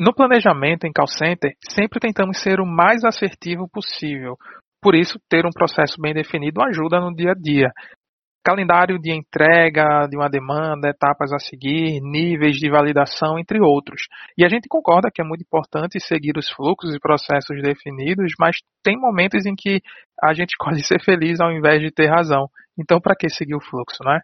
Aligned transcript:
No 0.00 0.14
planejamento 0.14 0.86
em 0.86 0.92
call 0.94 1.06
center, 1.06 1.52
sempre 1.60 2.00
tentamos 2.00 2.40
ser 2.40 2.58
o 2.58 2.64
mais 2.64 3.04
assertivo 3.04 3.68
possível. 3.70 4.34
Por 4.80 4.94
isso, 4.94 5.20
ter 5.28 5.44
um 5.44 5.50
processo 5.50 6.00
bem 6.00 6.14
definido 6.14 6.62
ajuda 6.62 6.98
no 6.98 7.14
dia 7.14 7.32
a 7.32 7.34
dia. 7.34 7.70
Calendário 8.42 8.98
de 8.98 9.12
entrega 9.12 10.06
de 10.08 10.16
uma 10.16 10.30
demanda, 10.30 10.88
etapas 10.88 11.34
a 11.34 11.38
seguir, 11.38 12.00
níveis 12.00 12.56
de 12.56 12.70
validação, 12.70 13.38
entre 13.38 13.60
outros. 13.60 14.00
E 14.38 14.42
a 14.42 14.48
gente 14.48 14.68
concorda 14.70 15.10
que 15.14 15.20
é 15.20 15.24
muito 15.24 15.42
importante 15.42 16.00
seguir 16.00 16.38
os 16.38 16.48
fluxos 16.48 16.94
e 16.94 16.98
processos 16.98 17.60
definidos, 17.62 18.32
mas 18.40 18.56
tem 18.82 18.98
momentos 18.98 19.44
em 19.44 19.54
que 19.54 19.82
a 20.18 20.32
gente 20.32 20.52
escolhe 20.56 20.82
ser 20.82 21.04
feliz 21.04 21.42
ao 21.42 21.52
invés 21.52 21.82
de 21.82 21.90
ter 21.90 22.06
razão. 22.06 22.48
Então, 22.78 23.02
para 23.02 23.14
que 23.14 23.28
seguir 23.28 23.54
o 23.54 23.60
fluxo, 23.60 24.02
não 24.02 24.14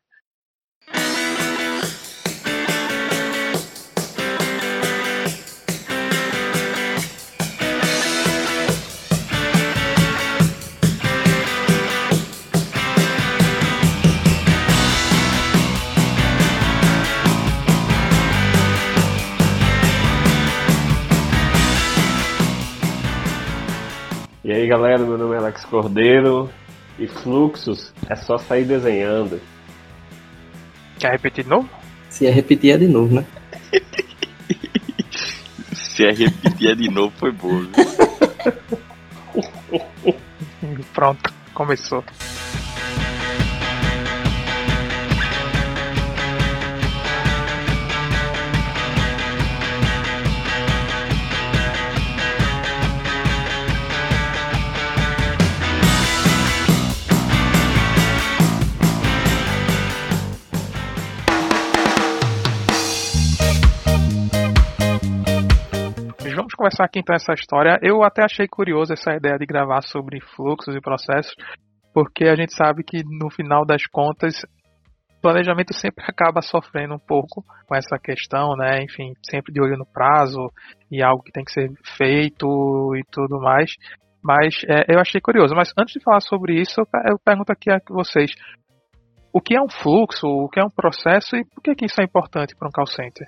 E 24.47 24.53
aí 24.53 24.69
galera, 24.69 24.99
meu 24.99 25.19
nome 25.19 25.35
é 25.35 25.39
Alex 25.39 25.65
Cordeiro 25.65 26.49
e 27.01 27.09
fluxos 27.09 27.93
é 28.09 28.15
só 28.15 28.39
sair 28.39 28.65
desenhando. 28.65 29.41
Quer 31.01 31.11
repetir 31.11 31.43
de 31.43 31.51
novo? 31.51 31.69
Se 32.09 32.29
é 32.29 32.31
repetir 32.31 32.73
é 32.73 32.79
de 32.79 32.87
novo, 32.87 33.13
né? 33.13 33.27
Se 35.75 36.07
é 36.07 36.13
repetir 36.13 36.71
é 36.71 36.75
de 36.77 36.89
novo 36.89 37.13
foi 37.19 37.33
bom. 37.33 37.65
Pronto, 40.95 41.35
começou. 41.53 42.05
Começar 66.57 66.85
aqui 66.85 66.99
então 66.99 67.15
essa 67.15 67.33
história. 67.33 67.79
Eu 67.83 68.03
até 68.03 68.25
achei 68.25 68.49
curioso 68.49 68.93
essa 68.93 69.15
ideia 69.15 69.39
de 69.39 69.47
gravar 69.47 69.83
sobre 69.83 70.21
fluxos 70.21 70.75
e 70.75 70.81
processos, 70.81 71.35
porque 71.93 72.25
a 72.25 72.35
gente 72.35 72.55
sabe 72.55 72.83
que 72.83 73.03
no 73.05 73.31
final 73.31 73.65
das 73.65 73.87
contas 73.87 74.43
planejamento 75.27 75.75
sempre 75.75 76.05
acaba 76.07 76.41
sofrendo 76.41 76.95
um 76.95 76.99
pouco 76.99 77.45
com 77.67 77.75
essa 77.75 77.99
questão, 77.99 78.57
né? 78.57 78.83
Enfim, 78.83 79.13
sempre 79.29 79.53
de 79.53 79.61
olho 79.61 79.77
no 79.77 79.87
prazo 79.87 80.51
e 80.91 81.03
algo 81.03 81.23
que 81.23 81.33
tem 81.33 81.45
que 81.45 81.53
ser 81.53 81.71
feito 81.97 82.47
e 82.97 83.03
tudo 83.11 83.41
mais. 83.41 83.73
Mas 84.23 84.55
é, 84.69 84.95
eu 84.95 85.01
achei 85.01 85.21
curioso. 85.21 85.55
Mas 85.55 85.73
antes 85.79 85.95
de 85.95 86.03
falar 86.03 86.21
sobre 86.21 86.61
isso, 86.61 86.81
eu 86.81 87.19
pergunto 87.25 87.53
aqui 87.53 87.71
a 87.71 87.81
vocês: 87.89 88.33
o 89.33 89.41
que 89.41 89.57
é 89.57 89.61
um 89.61 89.69
fluxo, 89.69 90.27
o 90.27 90.49
que 90.49 90.61
é 90.61 90.65
um 90.65 90.71
processo 90.71 91.37
e 91.37 91.45
por 91.45 91.63
que, 91.63 91.75
que 91.75 91.87
isso 91.87 92.01
é 92.01 92.05
importante 92.05 92.55
para 92.57 92.69
um 92.69 92.73
call 92.73 92.87
center? 92.87 93.27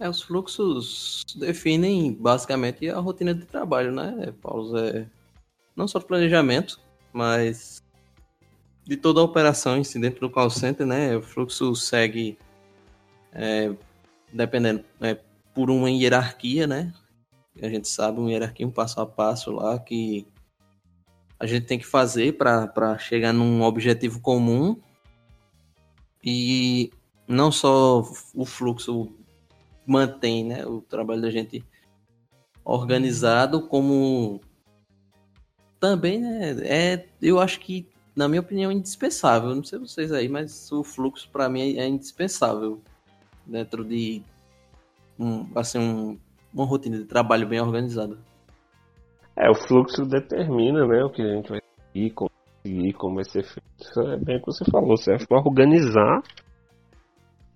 É, 0.00 0.08
os 0.08 0.22
fluxos 0.22 1.24
definem 1.36 2.12
basicamente 2.12 2.88
a 2.88 2.98
rotina 3.00 3.34
de 3.34 3.44
trabalho, 3.44 3.90
né, 3.90 4.32
Paulo? 4.40 4.78
É, 4.78 5.06
não 5.74 5.88
só 5.88 5.98
do 5.98 6.06
planejamento, 6.06 6.80
mas 7.12 7.82
de 8.84 8.96
toda 8.96 9.20
a 9.20 9.24
operação 9.24 9.76
em 9.76 9.84
si 9.84 9.98
dentro 9.98 10.20
do 10.20 10.30
call 10.30 10.50
center, 10.50 10.86
né? 10.86 11.16
O 11.16 11.22
fluxo 11.22 11.74
segue 11.74 12.38
é, 13.32 13.72
dependendo 14.32 14.84
é, 15.00 15.18
por 15.52 15.68
uma 15.68 15.90
hierarquia, 15.90 16.66
né? 16.66 16.94
A 17.60 17.68
gente 17.68 17.88
sabe 17.88 18.20
uma 18.20 18.30
hierarquia, 18.30 18.66
um 18.66 18.70
passo 18.70 19.00
a 19.00 19.06
passo 19.06 19.50
lá 19.50 19.78
que 19.80 20.26
a 21.40 21.46
gente 21.46 21.66
tem 21.66 21.78
que 21.78 21.86
fazer 21.86 22.36
para 22.36 22.96
chegar 22.98 23.32
num 23.32 23.62
objetivo 23.62 24.20
comum 24.20 24.80
e 26.22 26.90
não 27.26 27.50
só 27.50 28.00
o 28.34 28.44
fluxo 28.44 29.12
mantém 29.88 30.44
né, 30.44 30.66
o 30.66 30.82
trabalho 30.82 31.22
da 31.22 31.30
gente 31.30 31.64
organizado 32.62 33.66
como 33.66 34.40
também 35.80 36.20
né, 36.20 36.50
é 36.62 37.06
eu 37.22 37.40
acho 37.40 37.58
que 37.60 37.88
na 38.14 38.28
minha 38.28 38.40
opinião 38.40 38.70
indispensável. 38.70 39.54
Não 39.54 39.64
sei 39.64 39.78
vocês 39.78 40.12
aí 40.12 40.28
mas 40.28 40.70
o 40.70 40.84
fluxo 40.84 41.30
para 41.30 41.48
mim 41.48 41.78
é 41.78 41.88
indispensável 41.88 42.82
dentro 43.46 43.82
de 43.82 44.22
um, 45.18 45.46
assim 45.54 45.78
um, 45.78 46.18
uma 46.52 46.66
rotina 46.66 46.98
de 46.98 47.04
trabalho 47.04 47.48
bem 47.48 47.60
organizada. 47.60 48.18
É 49.34 49.48
o 49.48 49.54
fluxo 49.54 50.04
determina 50.04 50.86
né 50.86 51.02
o 51.02 51.10
que 51.10 51.22
a 51.22 51.34
gente 51.34 51.48
vai 51.48 51.60
seguir 51.86 52.10
como, 52.10 52.30
como 52.98 53.14
vai 53.14 53.24
ser 53.24 53.44
feito. 53.44 53.62
Isso 53.80 54.00
é 54.02 54.16
bem 54.18 54.36
o 54.36 54.40
que 54.40 54.46
você 54.46 54.64
falou 54.70 54.96
serve 54.98 55.26
para 55.26 55.38
organizar 55.38 56.22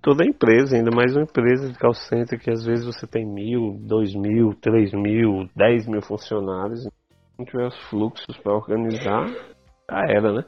toda 0.03 0.25
a 0.25 0.27
empresa, 0.27 0.77
ainda 0.77 0.91
mais 0.91 1.15
uma 1.15 1.23
empresa 1.23 1.71
de 1.71 1.79
call 1.79 1.95
center 1.95 2.39
que 2.39 2.51
às 2.51 2.65
vezes 2.67 2.85
você 2.85 3.07
tem 3.07 3.25
mil, 3.25 3.79
dois 3.81 4.13
mil, 4.15 4.53
três 4.61 4.93
mil, 4.93 5.49
dez 5.55 5.87
mil 5.87 6.03
funcionários. 6.03 6.83
Se 6.83 6.91
não 7.39 7.47
tiver 7.47 7.67
os 7.67 7.89
fluxos 7.89 8.37
para 8.39 8.53
organizar, 8.53 9.29
já 9.89 10.01
era, 10.09 10.33
né? 10.33 10.45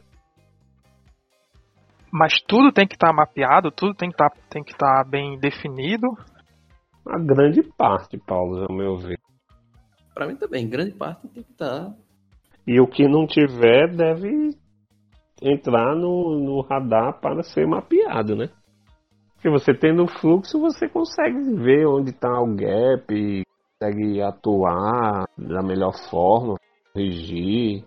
Mas 2.13 2.35
tudo 2.47 2.73
tem 2.73 2.87
que 2.87 2.95
estar 2.95 3.09
tá 3.09 3.15
mapeado, 3.15 3.71
tudo 3.71 3.95
tem 3.95 4.11
que 4.11 4.17
tá, 4.17 4.29
estar 4.55 5.05
tá 5.05 5.09
bem 5.09 5.39
definido. 5.39 6.07
A 7.07 7.19
grande 7.19 7.63
parte, 7.77 8.19
Paulo, 8.19 8.67
ao 8.69 8.77
meu 8.77 8.97
ver. 8.99 9.19
Para 10.15 10.27
mim 10.27 10.37
também, 10.37 10.69
grande 10.69 10.93
parte 10.93 11.29
tem 11.29 11.43
que 11.43 11.53
estar. 11.53 11.87
Tá. 11.87 11.95
E 12.67 12.81
o 12.81 12.87
que 12.87 13.07
não 13.07 13.27
tiver 13.27 13.95
deve 13.95 14.51
entrar 15.43 15.95
no, 15.95 16.41
no 16.41 16.61
radar 16.63 17.21
para 17.21 17.43
ser 17.43 17.67
mapeado, 17.67 18.35
né? 18.37 18.49
Porque 19.45 19.61
você 19.61 19.75
tendo 19.75 20.07
fluxo, 20.07 20.59
você 20.59 20.89
consegue 20.89 21.55
ver 21.57 21.87
onde 21.87 22.13
está 22.13 22.41
o 22.41 22.57
gap, 22.57 23.45
consegue 23.79 24.23
atuar 24.23 25.27
da 25.37 25.63
melhor 25.63 25.93
forma, 26.09 26.55
corrigir. 26.95 27.85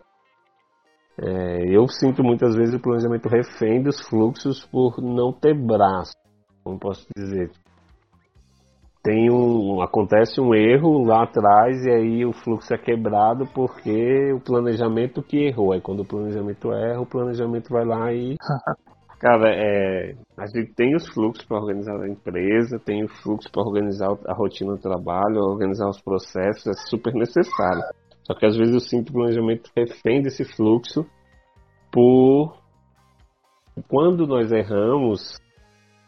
É, 1.20 1.76
eu 1.76 1.88
sinto 1.88 2.24
muitas 2.24 2.56
vezes 2.56 2.76
o 2.76 2.80
planejamento 2.80 3.28
refém 3.28 3.82
dos 3.82 4.00
fluxos 4.08 4.64
por 4.68 5.02
não 5.02 5.34
ter 5.34 5.56
braço, 5.56 6.14
como 6.64 6.78
posso 6.78 7.08
dizer. 7.18 7.50
Tem 9.02 9.32
um, 9.32 9.82
acontece 9.82 10.40
um 10.40 10.54
erro 10.54 11.06
lá 11.06 11.24
atrás 11.24 11.84
e 11.84 11.90
aí 11.90 12.24
o 12.24 12.34
fluxo 12.34 12.72
é 12.72 12.78
quebrado 12.78 13.48
porque 13.48 14.32
o 14.32 14.40
planejamento 14.40 15.24
que 15.24 15.48
errou. 15.48 15.74
Aí 15.74 15.82
quando 15.82 16.02
o 16.02 16.08
planejamento 16.08 16.72
erra, 16.72 17.02
o 17.02 17.06
planejamento 17.08 17.74
vai 17.74 17.84
lá 17.84 18.14
e 18.14 18.36
Cara, 19.20 19.50
é, 19.50 20.16
a 20.38 20.46
gente 20.46 20.74
tem 20.74 20.96
os 20.96 21.08
fluxos 21.08 21.44
para 21.46 21.58
organizar 21.58 22.00
a 22.00 22.08
empresa, 22.08 22.80
tem 22.80 23.04
o 23.04 23.08
fluxo 23.08 23.52
para 23.52 23.64
organizar 23.64 24.16
a 24.28 24.34
rotina 24.34 24.74
do 24.74 24.82
trabalho, 24.82 25.40
organizar 25.40 25.90
os 25.90 26.00
processos, 26.00 26.68
é 26.68 26.74
super 26.88 27.14
necessário. 27.14 27.82
Só 28.24 28.36
que 28.36 28.46
às 28.46 28.56
vezes 28.56 28.74
eu 28.74 28.80
sinto 28.80 29.10
o 29.10 29.14
planejamento 29.14 29.72
refém 29.76 30.22
desse 30.22 30.44
fluxo 30.44 31.04
por 31.92 32.58
quando 33.88 34.28
nós 34.28 34.52
erramos, 34.52 35.40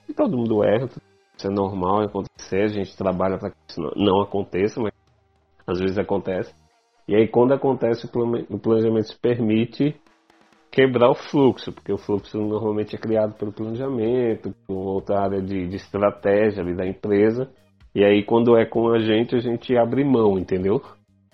e 0.08 0.14
todo 0.14 0.38
mundo 0.38 0.64
erra, 0.64 0.86
isso 1.36 1.47
é 1.47 1.50
normal 1.50 2.02
acontecer, 2.03 2.64
a 2.64 2.68
gente 2.68 2.96
trabalha 2.96 3.40
para 3.40 3.50
que 3.50 3.58
isso 3.70 3.81
não 3.96 4.22
aconteça, 4.22 4.79
mas 4.79 4.94
às 5.66 5.79
vezes 5.79 5.97
acontece. 5.97 6.53
E 7.08 7.16
aí 7.16 7.28
quando 7.28 7.53
acontece 7.53 8.05
o 8.05 8.59
planejamento 8.59 9.08
se 9.08 9.20
permite 9.20 10.00
quebrar 10.71 11.09
o 11.09 11.16
fluxo, 11.16 11.71
porque 11.71 11.91
o 11.91 11.97
fluxo 11.97 12.37
normalmente 12.37 12.95
é 12.95 12.99
criado 12.99 13.33
pelo 13.33 13.51
planejamento, 13.51 14.53
por 14.67 14.75
outra 14.75 15.21
área 15.21 15.41
de, 15.41 15.67
de 15.67 15.75
estratégia 15.75 16.61
ali 16.61 16.75
da 16.75 16.85
empresa. 16.85 17.49
E 17.93 18.03
aí 18.03 18.23
quando 18.23 18.57
é 18.57 18.66
com 18.66 18.89
a 18.89 18.99
gente, 18.99 19.35
a 19.35 19.39
gente 19.39 19.75
abre 19.75 20.03
mão, 20.03 20.37
entendeu? 20.37 20.81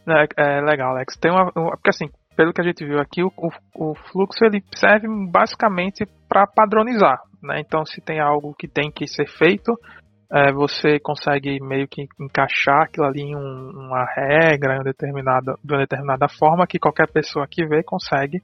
É, 0.07 0.27
é 0.37 0.61
legal, 0.61 0.91
Alex. 0.91 1.17
Tem 1.17 1.31
uma, 1.31 1.51
porque 1.51 1.89
assim, 1.89 2.09
pelo 2.35 2.53
que 2.53 2.61
a 2.61 2.63
gente 2.63 2.85
viu 2.85 2.99
aqui, 2.99 3.23
o, 3.23 3.31
o, 3.37 3.91
o 3.91 3.95
fluxo 4.11 4.43
ele 4.45 4.63
serve 4.75 5.07
basicamente 5.31 6.05
para 6.29 6.45
padronizar, 6.47 7.19
né? 7.41 7.59
Então, 7.59 7.85
se 7.85 8.01
tem 8.01 8.19
algo 8.19 8.53
que 8.57 8.67
tem 8.67 8.91
que 8.91 9.07
ser 9.07 9.27
feito, 9.27 9.73
é, 10.31 10.51
você 10.51 10.99
consegue 10.99 11.59
meio 11.61 11.87
que 11.87 12.07
encaixar 12.19 12.83
aquilo 12.83 13.05
ali 13.05 13.21
em 13.21 13.35
um, 13.35 13.71
uma 13.73 14.05
regra, 14.15 14.73
em 14.73 14.77
uma 14.77 14.83
determinada, 14.83 15.55
de 15.63 15.73
uma 15.73 15.81
determinada 15.81 16.27
forma 16.27 16.67
que 16.67 16.79
qualquer 16.79 17.07
pessoa 17.11 17.47
que 17.49 17.65
vê 17.65 17.83
consegue 17.83 18.41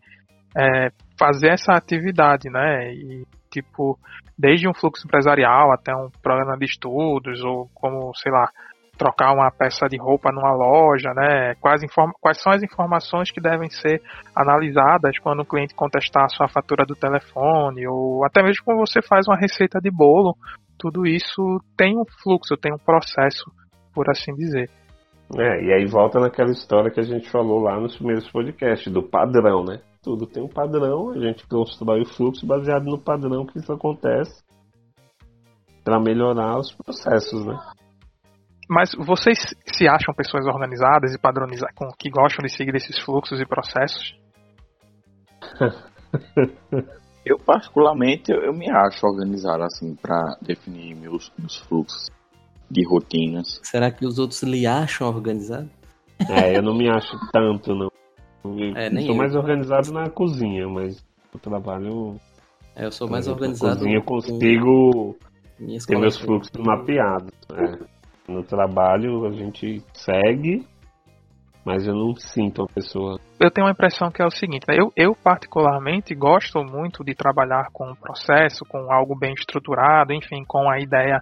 é, 0.57 0.89
fazer 1.17 1.49
essa 1.49 1.73
atividade, 1.73 2.49
né? 2.49 2.93
E, 2.93 3.25
tipo, 3.51 3.97
desde 4.37 4.67
um 4.67 4.73
fluxo 4.73 5.05
empresarial 5.05 5.71
até 5.71 5.95
um 5.95 6.09
programa 6.21 6.57
de 6.57 6.65
estudos, 6.65 7.43
ou 7.43 7.69
como, 7.73 8.11
sei 8.15 8.31
lá, 8.31 8.49
trocar 8.97 9.33
uma 9.33 9.49
peça 9.51 9.87
de 9.87 9.97
roupa 9.97 10.31
numa 10.31 10.53
loja, 10.53 11.11
né? 11.15 11.55
Quais, 11.55 11.81
quais 12.19 12.41
são 12.41 12.51
as 12.51 12.61
informações 12.61 13.31
que 13.31 13.41
devem 13.41 13.69
ser 13.69 14.01
analisadas 14.35 15.17
quando 15.19 15.41
o 15.41 15.45
cliente 15.45 15.73
contestar 15.73 16.25
a 16.25 16.29
sua 16.29 16.47
fatura 16.47 16.85
do 16.85 16.95
telefone, 16.95 17.87
ou 17.87 18.23
até 18.25 18.43
mesmo 18.43 18.63
quando 18.63 18.79
você 18.79 19.01
faz 19.01 19.27
uma 19.27 19.37
receita 19.37 19.79
de 19.79 19.89
bolo, 19.89 20.35
tudo 20.77 21.05
isso 21.05 21.59
tem 21.77 21.97
um 21.97 22.05
fluxo, 22.21 22.57
tem 22.57 22.73
um 22.73 22.77
processo, 22.77 23.45
por 23.93 24.09
assim 24.09 24.33
dizer. 24.35 24.69
É, 25.37 25.63
e 25.63 25.73
aí 25.73 25.85
volta 25.85 26.19
naquela 26.19 26.51
história 26.51 26.91
que 26.91 26.99
a 26.99 27.03
gente 27.03 27.29
falou 27.29 27.59
lá 27.59 27.79
nos 27.79 27.95
primeiros 27.95 28.29
podcasts, 28.29 28.91
do 28.91 29.01
padrão, 29.01 29.63
né? 29.63 29.79
Tudo 30.01 30.25
tem 30.25 30.41
um 30.41 30.47
padrão, 30.47 31.11
a 31.11 31.19
gente 31.19 31.45
constrói 31.47 32.01
o 32.01 32.05
fluxo 32.05 32.45
baseado 32.45 32.85
no 32.85 32.99
padrão 32.99 33.45
que 33.45 33.59
isso 33.59 33.71
acontece 33.71 34.43
para 35.83 35.99
melhorar 35.99 36.57
os 36.57 36.71
processos, 36.73 37.45
né? 37.45 37.59
Mas 38.67 38.91
vocês 38.97 39.37
se 39.65 39.87
acham 39.87 40.13
pessoas 40.15 40.45
organizadas 40.45 41.13
e 41.13 41.19
padronizadas, 41.19 41.75
que 41.99 42.09
gostam 42.09 42.43
de 42.43 42.51
seguir 42.51 42.73
esses 42.75 42.97
fluxos 42.99 43.39
e 43.39 43.45
processos? 43.45 44.17
eu 47.25 47.37
particularmente 47.37 48.31
eu, 48.31 48.41
eu, 48.43 48.53
me 48.53 48.71
acho 48.71 49.05
organizado 49.05 49.63
assim 49.63 49.95
para 49.95 50.37
definir 50.41 50.95
meus, 50.95 51.31
meus 51.37 51.57
fluxos 51.57 52.09
de 52.69 52.87
rotinas. 52.87 53.59
Será 53.63 53.91
que 53.91 54.05
os 54.05 54.17
outros 54.17 54.41
lhe 54.43 54.65
acham 54.65 55.07
organizado? 55.07 55.69
É, 56.29 56.57
eu 56.57 56.61
não 56.61 56.75
me 56.75 56.89
acho 56.89 57.19
tanto 57.31 57.75
não. 57.75 57.91
Eu 58.43 58.75
é, 58.75 58.89
nem 58.89 59.05
sou 59.05 59.13
eu. 59.13 59.17
mais 59.17 59.35
organizado 59.35 59.91
na 59.91 60.09
cozinha, 60.09 60.67
mas 60.67 61.03
no 61.33 61.39
trabalho. 61.39 62.15
É, 62.75 62.85
eu 62.85 62.91
sou 62.91 63.09
mais 63.09 63.27
organizado. 63.27 63.73
Na 63.73 63.77
cozinha 63.77 63.97
eu 63.97 64.03
consigo 64.03 65.15
ter 65.87 65.97
meus 65.97 66.17
fluxos 66.17 66.51
mapeados. 66.57 67.31
É. 67.53 68.31
No 68.31 68.43
trabalho 68.43 69.25
a 69.25 69.31
gente 69.31 69.83
segue, 69.93 70.65
mas 71.65 71.85
eu 71.85 71.93
não 71.93 72.15
sinto 72.15 72.63
a 72.63 72.67
pessoa. 72.67 73.19
Eu 73.39 73.51
tenho 73.51 73.67
uma 73.67 73.73
impressão 73.73 74.09
que 74.09 74.21
é 74.21 74.25
o 74.25 74.31
seguinte, 74.31 74.65
né? 74.67 74.75
eu, 74.79 74.91
eu 74.95 75.15
particularmente 75.15 76.15
gosto 76.15 76.63
muito 76.63 77.03
de 77.03 77.13
trabalhar 77.13 77.69
com 77.71 77.91
um 77.91 77.95
processo, 77.95 78.65
com 78.65 78.91
algo 78.91 79.17
bem 79.17 79.33
estruturado, 79.33 80.13
enfim, 80.13 80.43
com 80.45 80.69
a 80.69 80.79
ideia 80.79 81.19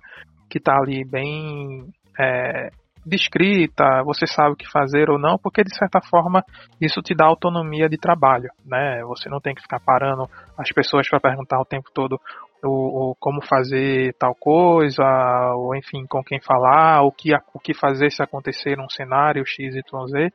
que 0.49 0.57
está 0.57 0.75
ali 0.75 1.03
bem 1.03 1.87
é, 2.19 2.69
descrita, 3.05 4.03
você 4.03 4.27
sabe 4.27 4.51
o 4.51 4.55
que 4.55 4.69
fazer 4.69 5.09
ou 5.09 5.17
não, 5.17 5.37
porque 5.37 5.63
de 5.63 5.75
certa 5.75 5.99
forma 6.01 6.43
isso 6.79 7.01
te 7.01 7.15
dá 7.15 7.25
autonomia 7.25 7.89
de 7.89 7.97
trabalho, 7.97 8.49
né? 8.65 9.01
Você 9.05 9.29
não 9.29 9.39
tem 9.39 9.55
que 9.55 9.61
ficar 9.61 9.79
parando 9.79 10.29
as 10.57 10.69
pessoas 10.71 11.07
para 11.09 11.19
perguntar 11.19 11.59
o 11.59 11.65
tempo 11.65 11.89
todo 11.93 12.19
o, 12.63 13.11
o, 13.11 13.15
como 13.19 13.41
fazer 13.41 14.13
tal 14.19 14.35
coisa, 14.35 15.03
ou 15.55 15.75
enfim, 15.75 16.05
com 16.07 16.23
quem 16.23 16.39
falar, 16.41 17.03
o 17.03 17.11
que, 17.11 17.33
o 17.53 17.59
que 17.59 17.73
fazer 17.73 18.11
se 18.11 18.21
acontecer 18.21 18.77
num 18.77 18.89
cenário 18.89 19.45
X, 19.45 19.75
Y, 19.75 20.07
Z, 20.07 20.29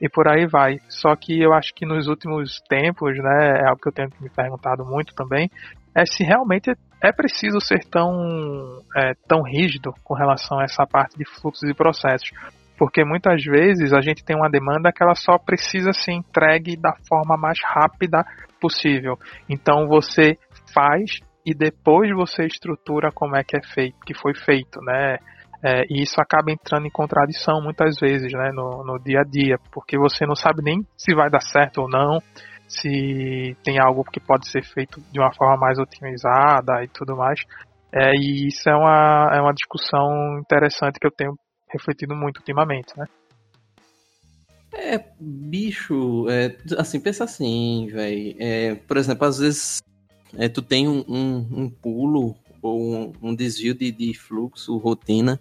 e 0.00 0.08
por 0.08 0.28
aí 0.28 0.46
vai. 0.46 0.78
Só 0.88 1.14
que 1.14 1.40
eu 1.40 1.52
acho 1.52 1.72
que 1.74 1.86
nos 1.86 2.08
últimos 2.08 2.60
tempos, 2.68 3.16
né, 3.18 3.60
é 3.60 3.68
algo 3.68 3.80
que 3.80 3.88
eu 3.88 3.92
tenho 3.92 4.10
me 4.20 4.30
perguntado 4.30 4.84
muito 4.84 5.14
também, 5.14 5.50
é 5.94 6.04
se 6.06 6.24
realmente 6.24 6.72
é 7.02 7.12
preciso 7.12 7.60
ser 7.60 7.80
tão, 7.90 8.80
é, 8.96 9.12
tão 9.26 9.42
rígido 9.42 9.92
com 10.04 10.14
relação 10.14 10.58
a 10.58 10.64
essa 10.64 10.86
parte 10.86 11.16
de 11.16 11.24
fluxos 11.24 11.68
e 11.68 11.74
processos. 11.74 12.30
Porque 12.78 13.04
muitas 13.04 13.44
vezes 13.44 13.92
a 13.92 14.00
gente 14.00 14.24
tem 14.24 14.36
uma 14.36 14.50
demanda 14.50 14.92
que 14.92 15.02
ela 15.02 15.14
só 15.14 15.38
precisa 15.38 15.92
ser 15.92 16.12
entregue 16.12 16.76
da 16.76 16.94
forma 17.08 17.36
mais 17.36 17.58
rápida 17.62 18.24
possível. 18.60 19.18
Então 19.48 19.86
você 19.86 20.38
faz 20.72 21.18
e 21.44 21.54
depois 21.54 22.10
você 22.14 22.44
estrutura 22.44 23.10
como 23.12 23.36
é 23.36 23.42
que 23.42 23.56
é 23.56 23.62
feito, 23.62 23.98
que 24.06 24.14
foi 24.14 24.34
feito, 24.34 24.80
né? 24.82 25.18
É, 25.62 25.82
e 25.90 26.02
isso 26.02 26.18
acaba 26.18 26.50
entrando 26.50 26.86
em 26.86 26.90
contradição 26.90 27.60
muitas 27.62 27.98
vezes, 28.00 28.32
né, 28.32 28.50
no, 28.54 28.82
no 28.82 28.98
dia 28.98 29.20
a 29.20 29.24
dia, 29.24 29.58
porque 29.70 29.98
você 29.98 30.24
não 30.24 30.34
sabe 30.34 30.62
nem 30.62 30.80
se 30.96 31.14
vai 31.14 31.28
dar 31.28 31.42
certo 31.42 31.82
ou 31.82 31.88
não, 31.88 32.18
se 32.70 33.56
tem 33.64 33.80
algo 33.80 34.04
que 34.04 34.20
pode 34.20 34.48
ser 34.48 34.62
feito 34.62 35.00
de 35.12 35.18
uma 35.18 35.34
forma 35.34 35.56
mais 35.56 35.78
otimizada 35.78 36.84
e 36.84 36.88
tudo 36.88 37.16
mais. 37.16 37.40
É, 37.92 38.12
e 38.14 38.46
isso 38.46 38.68
é 38.68 38.74
uma, 38.74 39.30
é 39.34 39.40
uma 39.40 39.52
discussão 39.52 40.38
interessante 40.38 41.00
que 41.00 41.06
eu 41.06 41.10
tenho 41.10 41.34
refletido 41.68 42.14
muito 42.14 42.38
ultimamente, 42.38 42.96
né? 42.96 43.06
É, 44.72 45.04
bicho, 45.18 46.28
é, 46.30 46.56
assim, 46.78 47.00
pensa 47.00 47.24
assim, 47.24 47.88
velho. 47.92 48.36
É, 48.38 48.74
por 48.76 48.96
exemplo, 48.96 49.26
às 49.26 49.38
vezes 49.38 49.82
é, 50.38 50.48
tu 50.48 50.62
tem 50.62 50.86
um, 50.86 51.04
um, 51.08 51.62
um 51.62 51.68
pulo 51.68 52.36
ou 52.62 52.80
um, 52.80 53.12
um 53.20 53.34
desvio 53.34 53.74
de, 53.74 53.90
de, 53.90 54.14
fluxo, 54.14 54.76
rotina. 54.76 55.40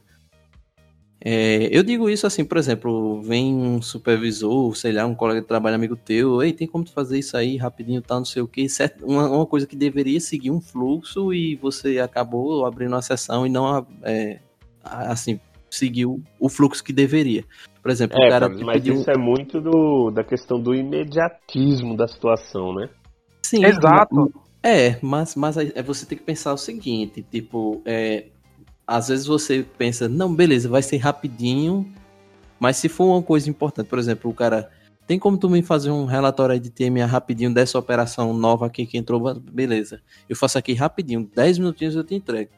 É, 1.21 1.67
eu 1.71 1.83
digo 1.83 2.09
isso 2.09 2.25
assim, 2.25 2.45
por 2.45 2.57
exemplo, 2.57 3.21
vem 3.21 3.53
um 3.53 3.81
supervisor, 3.81 4.73
sei 4.75 4.93
lá, 4.93 5.05
um 5.05 5.13
colega 5.13 5.41
de 5.41 5.47
trabalho 5.47 5.75
amigo 5.75 5.97
teu, 5.97 6.41
ei, 6.41 6.53
tem 6.53 6.65
como 6.65 6.85
tu 6.85 6.93
fazer 6.93 7.19
isso 7.19 7.35
aí 7.35 7.57
rapidinho, 7.57 8.01
tá, 8.01 8.15
não 8.15 8.23
sei 8.23 8.41
o 8.41 8.47
que, 8.47 8.69
certo? 8.69 9.05
Uma, 9.05 9.29
uma, 9.29 9.45
coisa 9.45 9.67
que 9.67 9.75
deveria 9.75 10.19
seguir 10.21 10.49
um 10.49 10.61
fluxo 10.61 11.33
e 11.33 11.57
você 11.57 11.99
acabou 11.99 12.65
abrindo 12.65 12.95
a 12.95 13.01
sessão 13.01 13.45
e 13.45 13.49
não, 13.49 13.85
é, 14.03 14.39
assim, 14.81 15.39
seguiu 15.69 16.23
o 16.39 16.47
fluxo 16.47 16.83
que 16.83 16.93
deveria. 16.93 17.43
Por 17.81 17.91
exemplo, 17.91 18.21
é, 18.21 18.27
o 18.27 18.29
cara. 18.29 18.49
Mas 18.49 18.75
pediu... 18.75 18.95
isso 18.95 19.11
é 19.11 19.17
muito 19.17 19.59
do, 19.59 20.11
da 20.11 20.23
questão 20.23 20.59
do 20.59 20.73
imediatismo 20.73 21.97
da 21.97 22.07
situação, 22.07 22.73
né? 22.73 22.89
Sim, 23.41 23.65
exato. 23.65 24.31
É, 24.61 24.97
mas, 25.01 25.35
mas 25.35 25.57
é 25.57 25.81
você 25.81 26.05
tem 26.05 26.17
que 26.17 26.23
pensar 26.23 26.53
o 26.53 26.57
seguinte, 26.57 27.25
tipo, 27.29 27.81
é, 27.85 28.25
às 28.89 29.07
vezes 29.07 29.27
você 29.27 29.63
pensa, 29.77 30.09
não, 30.09 30.33
beleza, 30.33 30.67
vai 30.67 30.81
ser 30.81 30.97
rapidinho, 30.97 31.87
mas 32.59 32.77
se 32.77 32.89
for 32.89 33.05
uma 33.05 33.21
coisa 33.21 33.47
importante, 33.47 33.85
por 33.85 33.99
exemplo, 33.99 34.31
o 34.31 34.33
cara, 34.33 34.67
tem 35.05 35.19
como 35.19 35.37
tu 35.37 35.47
me 35.47 35.61
fazer 35.61 35.91
um 35.91 36.05
relatório 36.05 36.53
aí 36.53 36.59
de 36.59 36.71
TMA 36.71 37.05
rapidinho 37.05 37.53
dessa 37.53 37.77
operação 37.77 38.33
nova 38.33 38.65
aqui 38.65 38.87
que 38.87 38.97
entrou, 38.97 39.35
beleza, 39.35 40.01
eu 40.27 40.35
faço 40.35 40.57
aqui 40.57 40.73
rapidinho, 40.73 41.29
10 41.35 41.59
minutinhos 41.59 41.95
eu 41.95 42.03
te 42.03 42.15
entrego. 42.15 42.49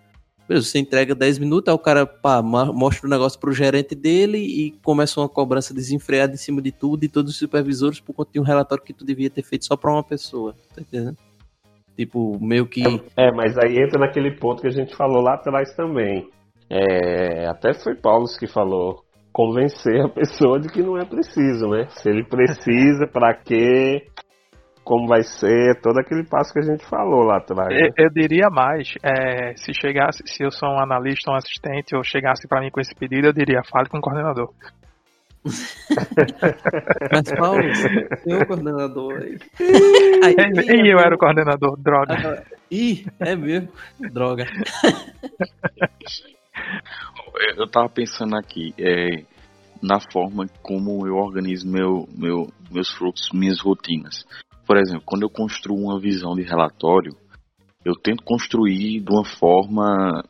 Beleza, 0.48 0.68
você 0.68 0.80
entrega 0.80 1.14
10 1.14 1.38
minutos, 1.38 1.68
aí 1.68 1.76
o 1.76 1.80
cara 1.80 2.06
pá, 2.06 2.42
mostra 2.42 3.08
o 3.08 3.10
negócio 3.10 3.38
pro 3.38 3.52
gerente 3.52 3.94
dele 3.94 4.38
e 4.38 4.72
começa 4.84 5.20
uma 5.20 5.28
cobrança 5.28 5.74
desenfreada 5.74 6.34
em 6.34 6.38
cima 6.38 6.62
de 6.62 6.72
tudo 6.72 7.04
e 7.04 7.10
todos 7.10 7.34
os 7.34 7.38
supervisores 7.38 8.00
por 8.00 8.14
conta 8.14 8.32
de 8.32 8.40
um 8.40 8.44
relatório 8.44 8.84
que 8.86 8.94
tu 8.94 9.04
devia 9.04 9.30
ter 9.30 9.44
feito 9.44 9.66
só 9.66 9.76
para 9.76 9.92
uma 9.92 10.04
pessoa, 10.04 10.56
tá 10.74 10.82
entendendo? 10.82 11.18
Tipo, 11.98 12.38
meio 12.40 12.68
que. 12.68 12.82
É, 13.18 13.32
mas 13.32 13.58
aí 13.58 13.78
entra 13.78 14.00
naquele 14.00 14.32
ponto 14.38 14.62
que 14.62 14.68
a 14.68 14.72
gente 14.72 14.96
falou 14.96 15.22
lá 15.22 15.36
atrás 15.36 15.76
também. 15.76 16.28
É, 16.70 17.48
até 17.48 17.74
foi 17.74 17.96
Paulo 17.96 18.26
que 18.40 18.48
falou. 18.48 19.04
Convencer 19.34 20.02
a 20.02 20.10
pessoa 20.10 20.60
de 20.60 20.68
que 20.68 20.84
não 20.84 20.98
é 20.98 21.06
preciso, 21.06 21.68
né? 21.70 21.88
Se 21.90 22.10
ele 22.10 22.26
precisa, 22.26 23.08
para 23.08 23.34
quê? 23.34 24.06
Como 24.84 25.08
vai 25.08 25.22
ser? 25.24 25.80
Todo 25.82 26.00
aquele 26.00 26.28
passo 26.28 26.52
que 26.52 26.60
a 26.60 26.64
gente 26.64 26.86
falou 26.86 27.24
lá 27.24 27.38
atrás. 27.38 27.70
Né? 27.70 27.88
Eu, 27.98 28.06
eu, 28.06 28.10
diria 28.10 28.50
mais. 28.50 28.94
É, 29.02 29.56
se 29.56 29.74
chegasse, 29.74 30.22
se 30.26 30.44
eu 30.44 30.52
sou 30.52 30.68
um 30.68 30.82
analista, 30.82 31.32
um 31.32 31.36
assistente, 31.36 31.96
ou 31.96 32.04
chegasse 32.04 32.46
para 32.46 32.60
mim 32.60 32.70
com 32.70 32.82
esse 32.82 32.94
pedido, 32.94 33.28
eu 33.28 33.34
diria, 33.34 33.62
fale 33.72 33.88
com 33.88 34.00
o 34.00 34.02
coordenador. 34.02 34.50
Mas, 37.12 37.32
Paulo, 37.38 37.64
tem 38.24 38.36
um 38.36 38.46
coordenador 38.46 39.14
aí. 39.22 39.40
aí 40.24 40.36
e 40.86 40.94
eu 40.94 41.00
era 41.00 41.16
o 41.16 41.18
coordenador, 41.18 41.76
droga. 41.78 42.14
Ah, 42.14 42.44
ih, 42.70 43.06
é 43.20 43.36
mesmo? 43.36 43.70
Droga. 44.00 44.46
Eu 47.58 47.68
tava 47.68 47.90
pensando 47.90 48.36
aqui, 48.36 48.74
é, 48.78 49.24
na 49.82 50.00
forma 50.12 50.46
como 50.62 51.08
eu 51.08 51.16
organizo 51.16 51.68
meu, 51.68 52.08
meu, 52.14 52.48
meus 52.70 52.92
fluxos, 52.92 53.32
minhas 53.34 53.60
rotinas. 53.62 54.26
Por 54.66 54.78
exemplo, 54.78 55.04
quando 55.06 55.24
eu 55.24 55.30
construo 55.30 55.78
uma 55.78 56.00
visão 56.00 56.36
de 56.36 56.44
relatório, 56.44 57.16
eu 57.84 57.94
tento 57.96 58.24
construir 58.24 59.00
de 59.00 59.12
uma 59.12 59.26
forma 59.26 60.24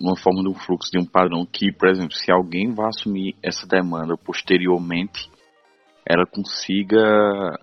uma 0.00 0.16
forma 0.16 0.42
de 0.42 0.48
um 0.48 0.54
fluxo 0.54 0.90
de 0.90 0.98
um 0.98 1.06
padrão 1.06 1.46
que, 1.46 1.72
por 1.72 1.88
exemplo, 1.88 2.12
se 2.12 2.30
alguém 2.30 2.72
vai 2.72 2.88
assumir 2.88 3.34
essa 3.42 3.66
demanda 3.66 4.16
posteriormente, 4.16 5.30
ela 6.06 6.26
consiga 6.26 7.58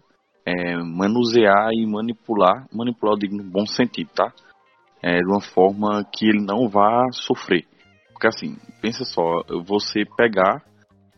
é, 0.45 0.77
manusear 0.77 1.69
e 1.71 1.85
manipular, 1.85 2.67
manipular 2.73 3.13
eu 3.13 3.19
digo 3.19 3.37
no 3.37 3.43
bom 3.43 3.65
sentido, 3.65 4.09
tá? 4.13 4.33
É, 5.01 5.19
de 5.19 5.27
uma 5.27 5.41
forma 5.41 6.03
que 6.11 6.25
ele 6.27 6.43
não 6.43 6.67
vá 6.67 7.05
sofrer. 7.11 7.65
Porque 8.11 8.27
assim, 8.27 8.57
pensa 8.81 9.03
só, 9.05 9.43
você 9.65 10.03
pegar 10.17 10.63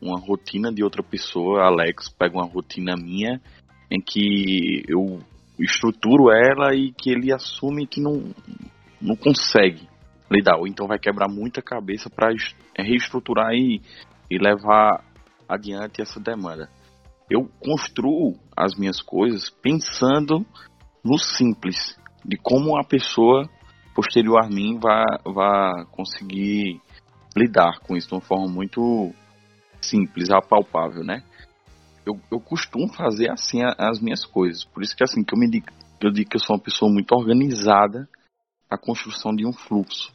uma 0.01 0.19
rotina 0.19 0.71
de 0.71 0.83
outra 0.83 1.03
pessoa, 1.03 1.63
Alex 1.63 2.09
pega 2.09 2.35
uma 2.35 2.45
rotina 2.45 2.95
minha, 2.95 3.41
em 3.89 4.01
que 4.01 4.83
eu 4.87 5.19
estruturo 5.59 6.31
ela 6.31 6.75
e 6.75 6.91
que 6.91 7.09
ele 7.09 7.31
assume 7.31 7.87
que 7.87 8.01
não, 8.01 8.33
não 9.01 9.15
consegue 9.15 9.87
lidar, 10.31 10.57
ou 10.57 10.67
então 10.67 10.87
vai 10.87 10.99
quebrar 10.99 11.27
muita 11.29 11.61
cabeça 11.61 12.09
para 12.09 12.29
reestruturar 12.77 13.53
e, 13.53 13.81
e 14.29 14.37
levar 14.37 15.03
adiante 15.47 16.01
essa 16.01 16.19
demanda. 16.19 16.69
Eu 17.29 17.49
construo 17.59 18.37
as 18.55 18.75
minhas 18.75 19.01
coisas 19.01 19.49
pensando 19.49 20.45
no 21.03 21.17
simples, 21.17 21.97
de 22.23 22.37
como 22.37 22.77
a 22.77 22.83
pessoa 22.83 23.47
posterior 23.95 24.43
a 24.43 24.47
mim 24.47 24.79
vai, 24.79 25.03
vai 25.25 25.85
conseguir 25.91 26.81
lidar 27.35 27.79
com 27.79 27.95
isso 27.95 28.09
de 28.09 28.15
uma 28.15 28.21
forma 28.21 28.47
muito 28.47 29.13
simples, 29.81 30.29
apalpável, 30.29 31.03
né? 31.03 31.23
Eu, 32.05 32.19
eu 32.31 32.39
costumo 32.39 32.91
fazer 32.93 33.31
assim 33.31 33.61
as 33.63 33.99
minhas 33.99 34.25
coisas. 34.25 34.63
Por 34.63 34.83
isso 34.83 34.95
que 34.95 35.03
assim 35.03 35.23
que 35.23 35.33
eu 35.33 35.39
me 35.39 35.49
digo, 35.49 35.67
eu 36.01 36.11
digo 36.11 36.29
que 36.29 36.35
eu 36.35 36.41
sou 36.41 36.55
uma 36.55 36.61
pessoa 36.61 36.91
muito 36.91 37.11
organizada 37.13 38.07
a 38.69 38.77
construção 38.77 39.33
de 39.35 39.45
um 39.45 39.53
fluxo. 39.53 40.14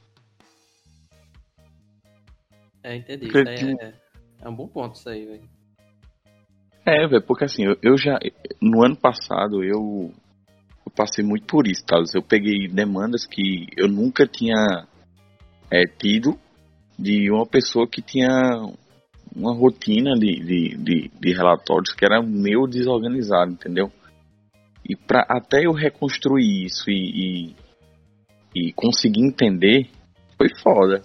É, 2.82 2.96
entendi. 2.96 3.26
Isso 3.26 3.38
é, 3.38 3.94
é 4.42 4.48
um 4.48 4.54
bom 4.54 4.68
ponto 4.68 4.96
isso 4.96 5.08
aí, 5.08 5.26
velho. 5.26 5.48
É, 6.86 7.06
velho, 7.06 7.22
porque 7.22 7.44
assim, 7.44 7.64
eu, 7.64 7.76
eu, 7.82 7.96
já. 7.96 8.18
No 8.60 8.84
ano 8.84 8.96
passado 8.96 9.62
eu, 9.62 10.12
eu 10.86 10.92
passei 10.96 11.24
muito 11.24 11.46
por 11.46 11.66
isso, 11.66 11.84
tá? 11.84 11.96
Eu 12.14 12.22
peguei 12.22 12.68
demandas 12.68 13.26
que 13.26 13.66
eu 13.76 13.86
nunca 13.86 14.26
tinha 14.26 14.86
é, 15.70 15.86
tido 15.86 16.38
de 16.98 17.30
uma 17.30 17.46
pessoa 17.46 17.86
que 17.88 18.02
tinha 18.02 18.28
uma 19.34 19.54
rotina 19.54 20.14
de, 20.14 20.40
de, 20.40 20.76
de, 20.76 21.10
de 21.20 21.32
relatórios 21.32 21.94
que 21.94 22.04
era 22.04 22.22
meio 22.22 22.66
desorganizado, 22.66 23.52
entendeu? 23.52 23.90
E 24.88 24.96
para 24.96 25.24
até 25.28 25.66
eu 25.66 25.72
reconstruir 25.72 26.64
isso 26.64 26.90
e, 26.90 27.54
e, 28.54 28.66
e, 28.68 28.72
conseguir 28.72 29.22
entender, 29.22 29.88
foi 30.36 30.48
foda. 30.62 31.02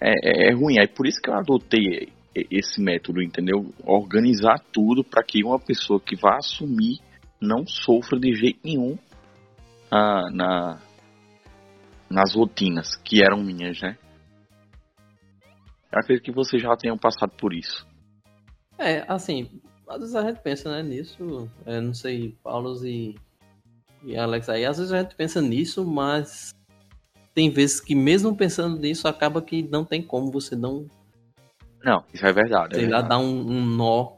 É, 0.00 0.10
é, 0.10 0.50
é 0.50 0.54
ruim, 0.54 0.78
é 0.78 0.86
por 0.86 1.06
isso 1.06 1.20
que 1.20 1.30
eu 1.30 1.34
adotei 1.34 2.12
esse 2.50 2.80
método, 2.80 3.22
entendeu? 3.22 3.72
Organizar 3.84 4.58
tudo 4.72 5.02
para 5.02 5.22
que 5.22 5.42
uma 5.42 5.58
pessoa 5.58 5.98
que 5.98 6.14
vá 6.14 6.36
assumir 6.36 6.98
não 7.40 7.66
sofra 7.66 8.18
de 8.18 8.34
jeito 8.34 8.60
nenhum 8.62 8.98
ah, 9.90 10.28
na, 10.30 10.78
nas 12.10 12.34
rotinas 12.34 12.96
que 12.96 13.22
eram 13.22 13.42
minhas, 13.42 13.80
né? 13.80 13.96
Eu 15.92 16.00
acredito 16.00 16.24
que 16.24 16.32
vocês 16.32 16.62
já 16.62 16.76
tenham 16.76 16.98
passado 16.98 17.32
por 17.38 17.54
isso. 17.54 17.86
É, 18.78 19.04
assim, 19.08 19.48
às 19.88 20.00
vezes 20.00 20.14
a 20.14 20.22
gente 20.22 20.40
pensa 20.40 20.70
né, 20.70 20.82
nisso, 20.82 21.50
é, 21.64 21.80
não 21.80 21.94
sei, 21.94 22.36
Paulo 22.42 22.74
e, 22.84 23.16
e 24.02 24.16
Alex 24.16 24.48
aí, 24.48 24.66
às 24.66 24.76
vezes 24.76 24.92
a 24.92 25.00
gente 25.00 25.14
pensa 25.14 25.40
nisso, 25.40 25.86
mas 25.86 26.54
tem 27.36 27.50
vezes 27.50 27.78
que 27.78 27.94
mesmo 27.94 28.34
pensando 28.34 28.78
nisso, 28.78 29.06
acaba 29.06 29.42
que 29.42 29.62
não 29.62 29.84
tem 29.84 30.00
como 30.02 30.32
você 30.32 30.56
não. 30.56 30.86
Não, 31.84 32.02
isso 32.12 32.26
é 32.26 32.32
verdade. 32.32 32.76
Sei 32.76 32.86
é 32.86 32.88
lá, 32.88 33.02
dar 33.02 33.18
um, 33.18 33.46
um, 33.46 33.62
nó 33.62 34.14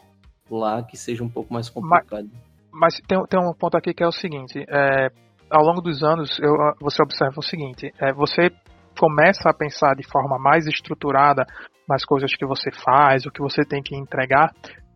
lá 0.48 0.84
que 0.84 0.96
seja 0.96 1.24
um 1.24 1.28
pouco 1.28 1.52
mais 1.52 1.68
complicado. 1.68 2.30
Mas, 2.70 2.94
mas 2.94 3.00
tem, 3.08 3.20
tem 3.26 3.40
um 3.40 3.52
ponto 3.52 3.76
aqui 3.76 3.92
que 3.92 4.04
é 4.04 4.06
o 4.06 4.12
seguinte: 4.12 4.64
é, 4.68 5.08
ao 5.50 5.64
longo 5.64 5.80
dos 5.80 6.04
anos, 6.04 6.38
eu, 6.38 6.54
você 6.80 7.02
observa 7.02 7.34
o 7.40 7.42
seguinte: 7.42 7.92
é, 8.00 8.12
você 8.12 8.52
começa 8.96 9.50
a 9.50 9.54
pensar 9.54 9.96
de 9.96 10.08
forma 10.08 10.38
mais 10.38 10.68
estruturada 10.68 11.44
nas 11.88 12.04
coisas 12.04 12.32
que 12.36 12.46
você 12.46 12.70
faz, 12.70 13.26
o 13.26 13.32
que 13.32 13.42
você 13.42 13.64
tem 13.64 13.82
que 13.82 13.96
entregar, 13.96 14.52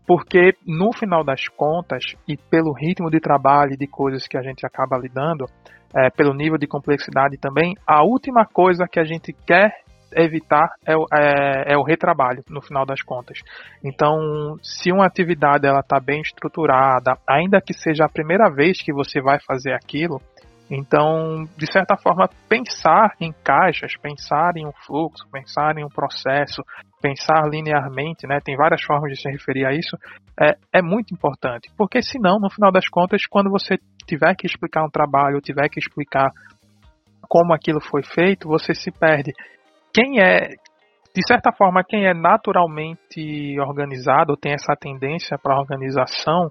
porque 0.06 0.54
no 0.66 0.92
final 0.92 1.25
das 1.25 1.49
contas 1.49 2.14
e 2.26 2.37
pelo 2.37 2.73
ritmo 2.73 3.11
de 3.11 3.21
trabalho 3.21 3.75
e 3.75 3.76
de 3.76 3.87
coisas 3.87 4.26
que 4.26 4.37
a 4.37 4.42
gente 4.42 4.66
acaba 4.66 4.99
lidando, 4.99 5.47
é, 5.94 6.11
pelo 6.11 6.35
nível 6.35 6.59
de 6.59 6.66
complexidade 6.66 7.37
também, 7.37 7.75
a 7.87 8.02
última 8.02 8.47
coisa 8.47 8.87
que 8.90 8.99
a 8.99 9.04
gente 9.04 9.32
quer 9.32 9.82
evitar 10.14 10.68
é, 10.87 10.92
é, 10.92 11.73
é, 11.73 11.78
o 11.78 11.82
retrabalho 11.82 12.42
no 12.49 12.61
final 12.61 12.85
das 12.85 13.02
contas. 13.02 13.38
Então, 13.82 14.56
se 14.62 14.92
uma 14.92 15.06
atividade 15.06 15.66
ela 15.66 15.80
está 15.80 15.99
bem 15.99 16.21
estruturada, 16.21 17.16
ainda 17.26 17.61
que 17.61 17.73
seja 17.73 18.04
a 18.04 18.09
primeira 18.09 18.50
vez 18.50 18.82
que 18.82 18.92
você 18.92 19.21
vai 19.21 19.38
fazer 19.40 19.73
aquilo, 19.73 20.21
então, 20.71 21.44
de 21.56 21.71
certa 21.71 21.97
forma, 21.97 22.28
pensar 22.49 23.14
em 23.21 23.32
caixas, 23.44 23.92
pensar 24.00 24.56
em 24.56 24.66
um 24.66 24.73
fluxo, 24.87 25.28
pensar 25.30 25.76
em 25.76 25.85
um 25.85 25.88
processo, 25.88 26.62
pensar 27.02 27.42
linearmente, 27.50 28.26
né, 28.26 28.38
tem 28.42 28.56
várias 28.56 28.82
formas 28.82 29.11
de 29.11 29.21
se 29.21 29.28
referir 29.28 29.66
a 29.66 29.73
isso, 29.73 29.97
é, 30.40 30.54
é 30.73 30.80
muito 30.80 31.12
importante. 31.12 31.68
Porque 31.76 32.00
senão, 32.00 32.38
no 32.38 32.49
final 32.49 32.71
das 32.71 32.88
contas, 32.88 33.26
quando 33.26 33.50
você 33.50 33.76
tiver 34.06 34.35
que 34.37 34.47
explicar 34.47 34.85
um 34.85 34.90
trabalho, 34.90 35.40
tiver 35.40 35.68
que 35.68 35.80
explicar 35.80 36.30
como 37.28 37.52
aquilo 37.52 37.80
foi 37.80 38.02
feito, 38.02 38.49
você 38.49 38.75
se 38.75 38.90
perde. 38.90 39.32
Quem 39.92 40.21
é, 40.21 40.49
de 41.14 41.26
certa 41.26 41.52
forma, 41.52 41.85
quem 41.85 42.06
é 42.06 42.14
naturalmente 42.14 43.59
organizado, 43.61 44.37
tem 44.37 44.52
essa 44.52 44.75
tendência 44.78 45.37
para 45.38 45.59
organização, 45.59 46.50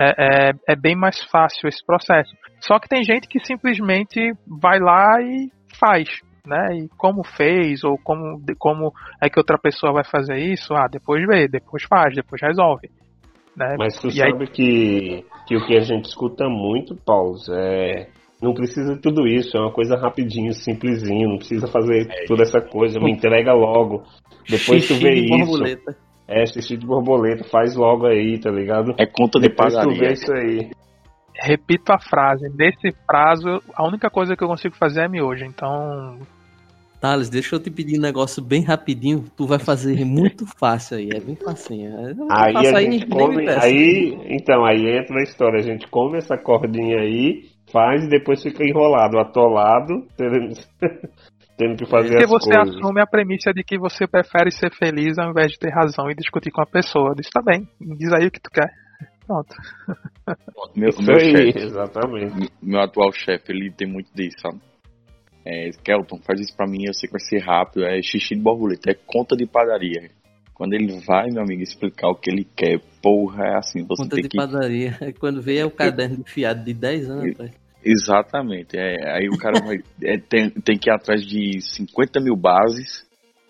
é, 0.00 0.50
é, 0.50 0.52
é, 0.68 0.76
bem 0.76 0.94
mais 0.94 1.22
fácil 1.24 1.68
esse 1.68 1.84
processo. 1.84 2.30
Só 2.60 2.78
que 2.78 2.88
tem 2.88 3.02
gente 3.02 3.26
que 3.26 3.44
simplesmente 3.44 4.32
vai 4.46 4.78
lá 4.78 5.20
e 5.20 5.50
faz, 5.78 6.08
né? 6.46 6.76
E 6.76 6.88
como 6.96 7.22
fez, 7.24 7.84
ou 7.84 7.98
como, 7.98 8.40
como 8.58 8.92
é 9.22 9.28
que 9.28 9.38
outra 9.38 9.58
pessoa 9.58 9.92
vai 9.92 10.04
fazer 10.04 10.36
isso, 10.36 10.74
ah, 10.74 10.88
depois 10.90 11.24
vê, 11.26 11.48
depois 11.48 11.82
faz, 11.84 12.14
depois 12.14 12.40
resolve. 12.40 12.90
Né? 13.56 13.76
Mas 13.78 13.98
tu 13.98 14.08
e 14.08 14.12
sabe 14.12 14.44
aí... 14.44 14.50
que, 14.50 15.24
que 15.46 15.56
o 15.56 15.66
que 15.66 15.76
a 15.76 15.80
gente 15.80 16.06
escuta 16.06 16.48
muito, 16.48 16.94
Paulo, 16.96 17.34
é. 17.50 18.08
Não 18.40 18.54
precisa 18.54 18.94
de 18.94 19.00
tudo 19.00 19.26
isso, 19.26 19.56
é 19.56 19.60
uma 19.60 19.72
coisa 19.72 19.96
rapidinho, 19.96 20.52
simplesinho, 20.52 21.28
não 21.28 21.38
precisa 21.38 21.66
fazer 21.66 22.06
é, 22.08 22.24
toda 22.26 22.42
essa 22.42 22.60
coisa, 22.60 23.00
me 23.00 23.10
entrega 23.10 23.52
logo. 23.52 24.04
Depois 24.48 24.86
tu 24.86 24.94
vê 24.94 25.14
isso. 25.14 25.44
Borboleta. 25.44 25.96
É, 26.28 26.46
xixi 26.46 26.76
de 26.76 26.86
borboleta, 26.86 27.42
faz 27.50 27.74
logo 27.74 28.06
aí, 28.06 28.38
tá 28.38 28.50
ligado? 28.50 28.94
É 28.96 29.06
conta 29.06 29.40
de 29.40 29.48
Depois 29.48 29.74
padaria. 29.74 29.92
tu 29.92 29.98
vê 29.98 30.12
isso 30.12 30.32
aí. 30.32 30.70
Repito 31.40 31.92
a 31.92 31.98
frase, 31.98 32.48
nesse 32.56 32.92
prazo, 33.06 33.62
a 33.74 33.86
única 33.86 34.10
coisa 34.10 34.36
que 34.36 34.42
eu 34.42 34.48
consigo 34.48 34.74
fazer 34.76 35.02
é 35.02 35.08
miojo, 35.08 35.44
então... 35.44 36.18
Thales, 37.00 37.30
deixa 37.30 37.54
eu 37.54 37.60
te 37.60 37.70
pedir 37.70 37.96
um 37.96 38.02
negócio 38.02 38.42
bem 38.42 38.64
rapidinho, 38.64 39.24
tu 39.36 39.46
vai 39.46 39.60
fazer 39.60 40.04
muito 40.04 40.44
fácil 40.58 40.98
aí, 40.98 41.10
é 41.14 41.20
bem 41.20 41.36
facinho. 41.36 41.96
Aí 42.28 42.56
a 42.56 42.80
gente 42.80 43.04
aí, 43.04 43.08
come, 43.08 43.48
aí, 43.48 44.18
então, 44.30 44.64
aí 44.64 44.98
entra 44.98 45.20
a 45.20 45.22
história, 45.22 45.60
a 45.60 45.62
gente 45.62 45.86
come 45.86 46.18
essa 46.18 46.36
cordinha 46.36 46.98
aí, 46.98 47.44
faz 47.72 48.04
e 48.04 48.08
depois 48.08 48.42
fica 48.42 48.64
enrolado, 48.64 49.16
atolado, 49.18 50.06
tendo 50.16 51.76
que 51.78 51.86
fazer 51.86 52.08
Porque 52.08 52.24
as 52.24 52.30
você 52.30 52.50
coisas. 52.52 52.76
assume 52.76 53.00
a 53.00 53.06
premissa 53.06 53.52
de 53.52 53.62
que 53.62 53.78
você 53.78 54.06
prefere 54.06 54.50
ser 54.50 54.72
feliz 54.74 55.18
ao 55.18 55.30
invés 55.30 55.52
de 55.52 55.58
ter 55.60 55.70
razão 55.70 56.10
e 56.10 56.14
discutir 56.14 56.50
com 56.50 56.62
a 56.62 56.66
pessoa. 56.66 57.14
Diz, 57.14 57.28
tá 57.30 57.40
bem, 57.40 57.68
diz 57.96 58.12
aí 58.12 58.26
o 58.26 58.30
que 58.30 58.40
tu 58.40 58.50
quer. 58.50 58.70
Pronto. 59.28 59.54
Meu, 60.74 60.90
meu 61.02 61.16
aí, 61.16 61.52
chefe, 61.52 61.58
exatamente. 61.66 62.50
Meu 62.62 62.80
atual 62.80 63.12
chefe, 63.12 63.52
ele 63.52 63.70
tem 63.70 63.86
muito 63.86 64.10
disso, 64.14 64.38
sabe? 64.40 64.58
É, 65.44 65.68
Kelton, 65.84 66.18
faz 66.26 66.40
isso 66.40 66.56
pra 66.56 66.66
mim, 66.66 66.84
eu 66.86 66.94
sei 66.94 67.08
que 67.08 67.12
vai 67.12 67.20
ser 67.20 67.38
rápido. 67.44 67.84
É 67.84 68.00
xixi 68.00 68.34
de 68.34 68.40
borboleta, 68.40 68.90
é 68.90 68.94
conta 68.94 69.36
de 69.36 69.46
padaria. 69.46 70.10
Quando 70.54 70.72
ele 70.72 70.98
vai, 71.06 71.28
meu 71.30 71.42
amigo, 71.42 71.62
explicar 71.62 72.08
o 72.08 72.14
que 72.14 72.30
ele 72.30 72.46
quer, 72.56 72.80
porra, 73.02 73.44
é 73.44 73.56
assim, 73.58 73.84
você 73.86 74.02
conta 74.02 74.16
tem 74.16 74.22
de 74.22 74.28
que... 74.30 74.36
padaria. 74.36 74.98
Quando 75.20 75.42
vê 75.42 75.58
é 75.58 75.66
o 75.66 75.70
caderno 75.70 76.20
enfiado 76.20 76.64
de 76.64 76.72
10 76.72 77.10
anos, 77.10 77.36
pai. 77.36 77.50
Exatamente. 77.84 78.76
É, 78.78 79.12
aí 79.12 79.28
o 79.28 79.36
cara 79.36 79.60
vai, 79.60 79.76
é, 80.02 80.18
tem, 80.18 80.50
tem 80.50 80.78
que 80.78 80.90
ir 80.90 80.92
atrás 80.92 81.24
de 81.24 81.60
50 81.60 82.18
mil 82.20 82.34
bases 82.34 83.06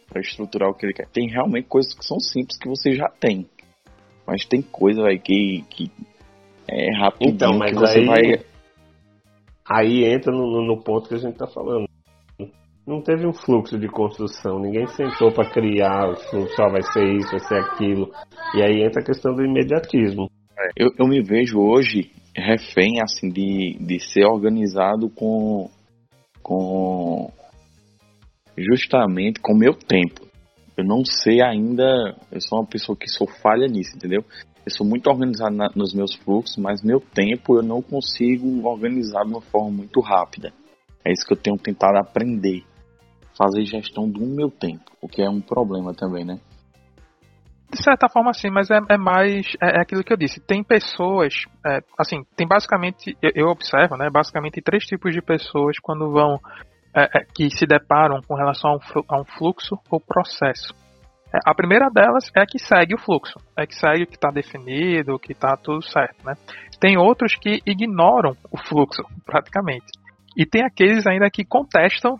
para 0.08 0.20
estruturar 0.20 0.68
o 0.68 0.74
que 0.74 0.84
ele 0.84 0.92
quer. 0.92 1.08
Tem 1.08 1.28
realmente 1.30 1.68
coisas 1.68 1.94
que 1.94 2.04
são 2.04 2.18
simples 2.18 2.58
que 2.58 2.68
você 2.68 2.94
já 2.94 3.08
tem. 3.08 3.46
Mas 4.28 4.44
tem 4.44 4.60
coisa 4.60 5.06
aí 5.06 5.18
que, 5.18 5.64
que 5.70 5.90
é 6.70 6.94
rápido 7.00 7.30
então, 7.30 7.56
mas 7.56 7.72
que 7.72 7.78
você 7.78 8.00
aí, 8.00 8.06
vai. 8.06 8.44
Aí 9.66 10.04
entra 10.04 10.30
no, 10.30 10.66
no 10.66 10.82
ponto 10.82 11.08
que 11.08 11.14
a 11.14 11.18
gente 11.18 11.32
está 11.32 11.46
falando. 11.46 11.88
Não 12.86 13.00
teve 13.00 13.26
um 13.26 13.32
fluxo 13.32 13.78
de 13.78 13.88
construção, 13.88 14.58
ninguém 14.58 14.86
sentou 14.88 15.32
para 15.32 15.50
criar 15.50 16.10
o 16.10 16.16
fluxo, 16.16 16.54
só 16.56 16.68
vai 16.68 16.82
ser 16.82 17.04
isso, 17.16 17.30
vai 17.30 17.40
ser 17.40 17.56
aquilo. 17.56 18.10
E 18.54 18.62
aí 18.62 18.82
entra 18.82 19.00
a 19.00 19.04
questão 19.04 19.34
do 19.34 19.42
imediatismo. 19.42 20.28
Eu, 20.76 20.90
eu 20.98 21.06
me 21.06 21.22
vejo 21.22 21.58
hoje 21.58 22.10
refém 22.36 23.00
assim 23.00 23.30
de, 23.30 23.78
de 23.80 23.98
ser 23.98 24.26
organizado 24.26 25.08
com 25.08 25.70
com 26.42 27.32
justamente 28.58 29.40
com 29.40 29.54
o 29.54 29.58
meu 29.58 29.72
tempo. 29.72 30.27
Eu 30.78 30.84
não 30.84 31.04
sei 31.04 31.42
ainda, 31.42 32.14
eu 32.30 32.40
sou 32.40 32.60
uma 32.60 32.64
pessoa 32.64 32.96
que 32.96 33.08
sou 33.08 33.26
falha 33.26 33.66
nisso, 33.66 33.96
entendeu? 33.96 34.24
Eu 34.64 34.70
sou 34.70 34.86
muito 34.86 35.10
organizado 35.10 35.56
na, 35.56 35.68
nos 35.74 35.92
meus 35.92 36.14
fluxos, 36.14 36.56
mas 36.56 36.84
meu 36.84 37.00
tempo 37.00 37.56
eu 37.56 37.64
não 37.64 37.82
consigo 37.82 38.64
organizar 38.64 39.24
de 39.24 39.32
uma 39.32 39.40
forma 39.40 39.72
muito 39.72 40.00
rápida. 40.00 40.52
É 41.04 41.10
isso 41.10 41.26
que 41.26 41.32
eu 41.32 41.36
tenho 41.36 41.58
tentado 41.58 41.98
aprender, 41.98 42.62
fazer 43.36 43.64
gestão 43.64 44.08
do 44.08 44.24
meu 44.24 44.52
tempo, 44.52 44.92
o 45.02 45.08
que 45.08 45.20
é 45.20 45.28
um 45.28 45.40
problema 45.40 45.92
também, 45.92 46.24
né? 46.24 46.38
De 47.72 47.82
certa 47.82 48.08
forma, 48.08 48.32
sim, 48.32 48.48
mas 48.48 48.70
é, 48.70 48.78
é 48.88 48.96
mais. 48.96 49.46
É, 49.60 49.78
é, 49.78 49.82
aquilo 49.82 50.02
que 50.02 50.12
eu 50.12 50.16
disse. 50.16 50.40
Tem 50.40 50.62
pessoas. 50.64 51.34
É, 51.66 51.80
assim, 51.98 52.22
tem 52.34 52.46
basicamente. 52.46 53.14
Eu, 53.20 53.30
eu, 53.34 53.46
observo, 53.48 53.94
né? 53.96 54.08
Basicamente 54.10 54.62
três 54.62 54.84
tipos 54.84 55.12
de 55.12 55.20
pessoas 55.20 55.76
quando 55.82 56.10
vão. 56.10 56.38
É, 56.94 57.18
é, 57.18 57.24
que 57.34 57.50
se 57.50 57.66
deparam 57.66 58.20
com 58.26 58.34
relação 58.34 58.78
a 59.08 59.20
um, 59.20 59.24
fluxo 59.24 59.78
ou 59.90 60.00
processo. 60.00 60.74
É, 61.32 61.38
a 61.44 61.54
primeira 61.54 61.90
delas 61.90 62.30
é 62.34 62.44
que 62.46 62.58
segue 62.58 62.94
o 62.94 62.98
fluxo. 62.98 63.38
É 63.56 63.66
que 63.66 63.74
segue 63.74 64.04
o 64.04 64.06
que 64.06 64.14
está 64.14 64.30
definido, 64.30 65.18
que 65.18 65.32
está 65.32 65.56
tudo 65.56 65.82
certo, 65.82 66.24
né? 66.24 66.34
Tem 66.80 66.96
outros 66.96 67.34
que 67.34 67.60
ignoram 67.66 68.34
o 68.50 68.56
fluxo, 68.56 69.02
praticamente. 69.26 69.86
E 70.36 70.46
tem 70.46 70.64
aqueles 70.64 71.06
ainda 71.06 71.30
que 71.30 71.44
contestam 71.44 72.18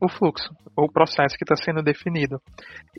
o 0.00 0.08
fluxo, 0.08 0.50
ou 0.76 0.86
o 0.86 0.92
processo 0.92 1.36
que 1.36 1.44
está 1.44 1.54
sendo 1.54 1.80
definido. 1.80 2.40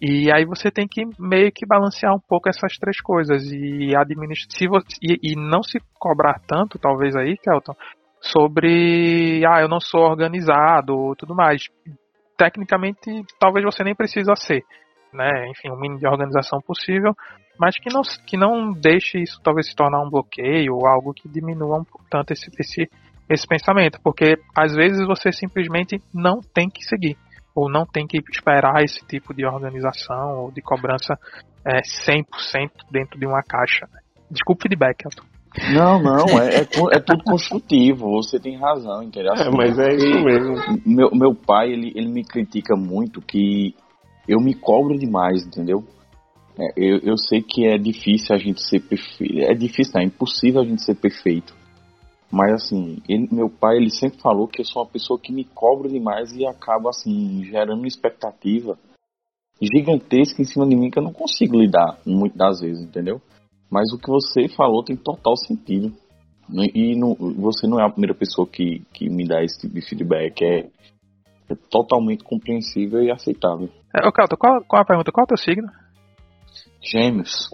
E 0.02 0.32
aí 0.32 0.46
você 0.46 0.72
tem 0.72 0.88
que 0.88 1.04
meio 1.20 1.52
que 1.52 1.66
balancear 1.66 2.16
um 2.16 2.20
pouco 2.20 2.48
essas 2.48 2.78
três 2.78 3.02
coisas 3.02 3.44
e 3.52 3.94
administrar 3.96 4.82
e, 5.02 5.20
e 5.22 5.36
não 5.36 5.62
se 5.62 5.80
cobrar 6.00 6.40
tanto, 6.48 6.80
talvez 6.80 7.14
aí, 7.16 7.36
Kelton, 7.38 7.76
sobre 8.24 9.44
ah, 9.46 9.62
eu 9.62 9.68
não 9.68 9.80
sou 9.80 10.02
organizado 10.02 11.14
tudo 11.18 11.36
mais. 11.36 11.64
Tecnicamente, 12.38 13.24
talvez 13.40 13.66
você 13.66 13.84
nem 13.84 13.96
precisa 13.96 14.34
ser, 14.36 14.64
né? 15.14 15.50
Enfim, 15.50 15.70
o 15.70 15.80
mínimo 15.80 16.00
de 16.00 16.08
organização 16.08 16.60
possível, 16.62 17.14
mas 17.60 17.78
que 17.78 17.94
não, 17.94 18.02
que 18.26 18.38
não 18.38 18.72
deixe 18.72 19.20
isso 19.20 19.40
talvez 19.44 19.68
se 19.68 19.76
tornar 19.76 20.02
um 20.02 20.10
bloqueio 20.10 20.74
ou 20.74 20.88
algo 20.88 21.14
que 21.14 21.30
diminua 21.30 21.80
um 21.80 21.86
tanto 22.10 22.32
esse, 22.32 22.50
esse, 22.60 22.90
esse 23.30 23.48
pensamento, 23.48 24.00
porque 24.02 24.36
às 24.56 24.74
vezes 24.74 25.06
você 25.06 25.32
simplesmente 25.32 26.02
não 26.14 26.40
tem 26.54 26.70
que 26.70 26.84
seguir 26.84 27.18
ou 27.56 27.70
não 27.70 27.86
tem 27.86 28.08
que 28.08 28.18
esperar 28.32 28.84
esse 28.84 29.06
tipo 29.06 29.34
de 29.34 29.46
organização 29.46 30.40
ou 30.40 30.52
de 30.52 30.62
cobrança 30.62 31.20
é, 31.66 31.82
100% 31.82 32.72
dentro 32.90 33.20
de 33.20 33.28
uma 33.28 33.44
caixa. 33.44 33.88
Desculpe 34.32 34.62
o 34.62 34.64
feedback. 34.64 35.04
Não, 35.74 36.02
não, 36.02 36.40
é, 36.40 36.56
é, 36.56 36.62
é, 36.62 37.00
tudo 37.00 37.24
construtivo, 37.24 38.10
você 38.10 38.40
tem 38.40 38.58
razão, 38.58 39.04
entendeu? 39.04 39.34
Assim, 39.34 39.50
é, 39.50 39.52
mas 39.52 39.78
é 39.78 39.94
isso 39.94 40.24
mesmo. 40.24 40.56
Meu, 40.84 41.12
meu 41.14 41.36
pai, 41.36 41.72
ele, 41.72 41.92
ele 41.96 42.08
me 42.08 42.24
critica 42.24 42.76
muito 42.76 43.22
que 43.22 43.76
eu 44.28 44.40
me 44.40 44.56
cobro 44.56 44.98
demais, 44.98 45.46
entendeu? 45.46 45.84
É, 46.60 46.74
eu, 46.76 47.00
eu 47.04 47.18
sei 47.18 47.42
que 47.42 47.68
é 47.68 47.78
difícil 47.78 48.36
a 48.36 48.40
gente 48.40 48.62
ser 48.62 48.80
perfeito. 48.80 49.40
É 49.40 49.54
difícil, 49.54 49.94
não, 49.96 50.02
é 50.02 50.06
impossível 50.06 50.62
a 50.62 50.66
gente 50.66 50.84
ser 50.84 50.96
perfeito. 50.96 51.54
Mas 52.32 52.54
assim, 52.54 52.98
ele, 53.08 53.28
meu 53.32 53.48
pai 53.48 53.78
ele 53.78 53.92
sempre 53.92 54.20
falou 54.20 54.48
que 54.48 54.62
eu 54.62 54.66
sou 54.66 54.82
uma 54.82 54.90
pessoa 54.90 55.20
que 55.20 55.32
me 55.32 55.44
cobro 55.46 55.88
demais 55.88 56.32
e 56.34 56.48
acaba 56.48 56.90
assim 56.90 57.44
gerando 57.44 57.78
uma 57.78 57.88
expectativa 57.88 58.76
gigantesca 59.62 60.42
em 60.42 60.46
cima 60.46 60.68
de 60.68 60.76
mim 60.76 60.90
que 60.90 60.98
eu 60.98 61.04
não 61.04 61.14
consigo 61.14 61.56
lidar 61.56 62.00
muitas 62.04 62.38
das 62.38 62.62
vezes, 62.62 62.84
entendeu? 62.84 63.22
Mas 63.74 63.92
o 63.92 63.98
que 63.98 64.08
você 64.08 64.48
falou 64.48 64.84
tem 64.84 64.96
total 64.96 65.36
sentido. 65.36 65.92
E 66.76 66.96
não, 66.96 67.16
você 67.16 67.66
não 67.66 67.80
é 67.80 67.84
a 67.84 67.90
primeira 67.90 68.14
pessoa 68.14 68.48
que, 68.48 68.84
que 68.94 69.10
me 69.10 69.28
dá 69.28 69.44
esse 69.44 69.62
tipo 69.62 69.74
de 69.74 69.82
feedback. 69.82 70.44
É, 70.44 70.70
é 71.50 71.56
totalmente 71.72 72.24
compreensível 72.24 73.02
e 73.02 73.10
aceitável. 73.10 73.68
É, 73.92 74.08
ô, 74.08 74.12
Calto, 74.12 74.38
qual, 74.38 74.64
qual 74.66 74.84
a 74.84 74.86
pergunta? 74.86 75.12
Qual 75.12 75.24
é 75.24 75.26
o 75.26 75.28
teu 75.28 75.38
signo? 75.38 75.68
Gêmeos. 76.84 77.50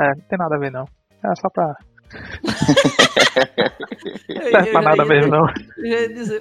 É, 0.00 0.16
não 0.16 0.24
tem 0.28 0.36
nada 0.36 0.56
a 0.56 0.58
ver 0.58 0.72
não. 0.72 0.84
É 1.24 1.32
só 1.36 1.48
pra. 1.48 1.76
não 4.28 4.42
serve 4.50 4.72
pra 4.72 4.82
nada 4.82 5.04
mesmo, 5.04 5.30
não. 5.30 5.46
Eu 5.78 5.86
ia 5.86 6.08
dizer, 6.08 6.40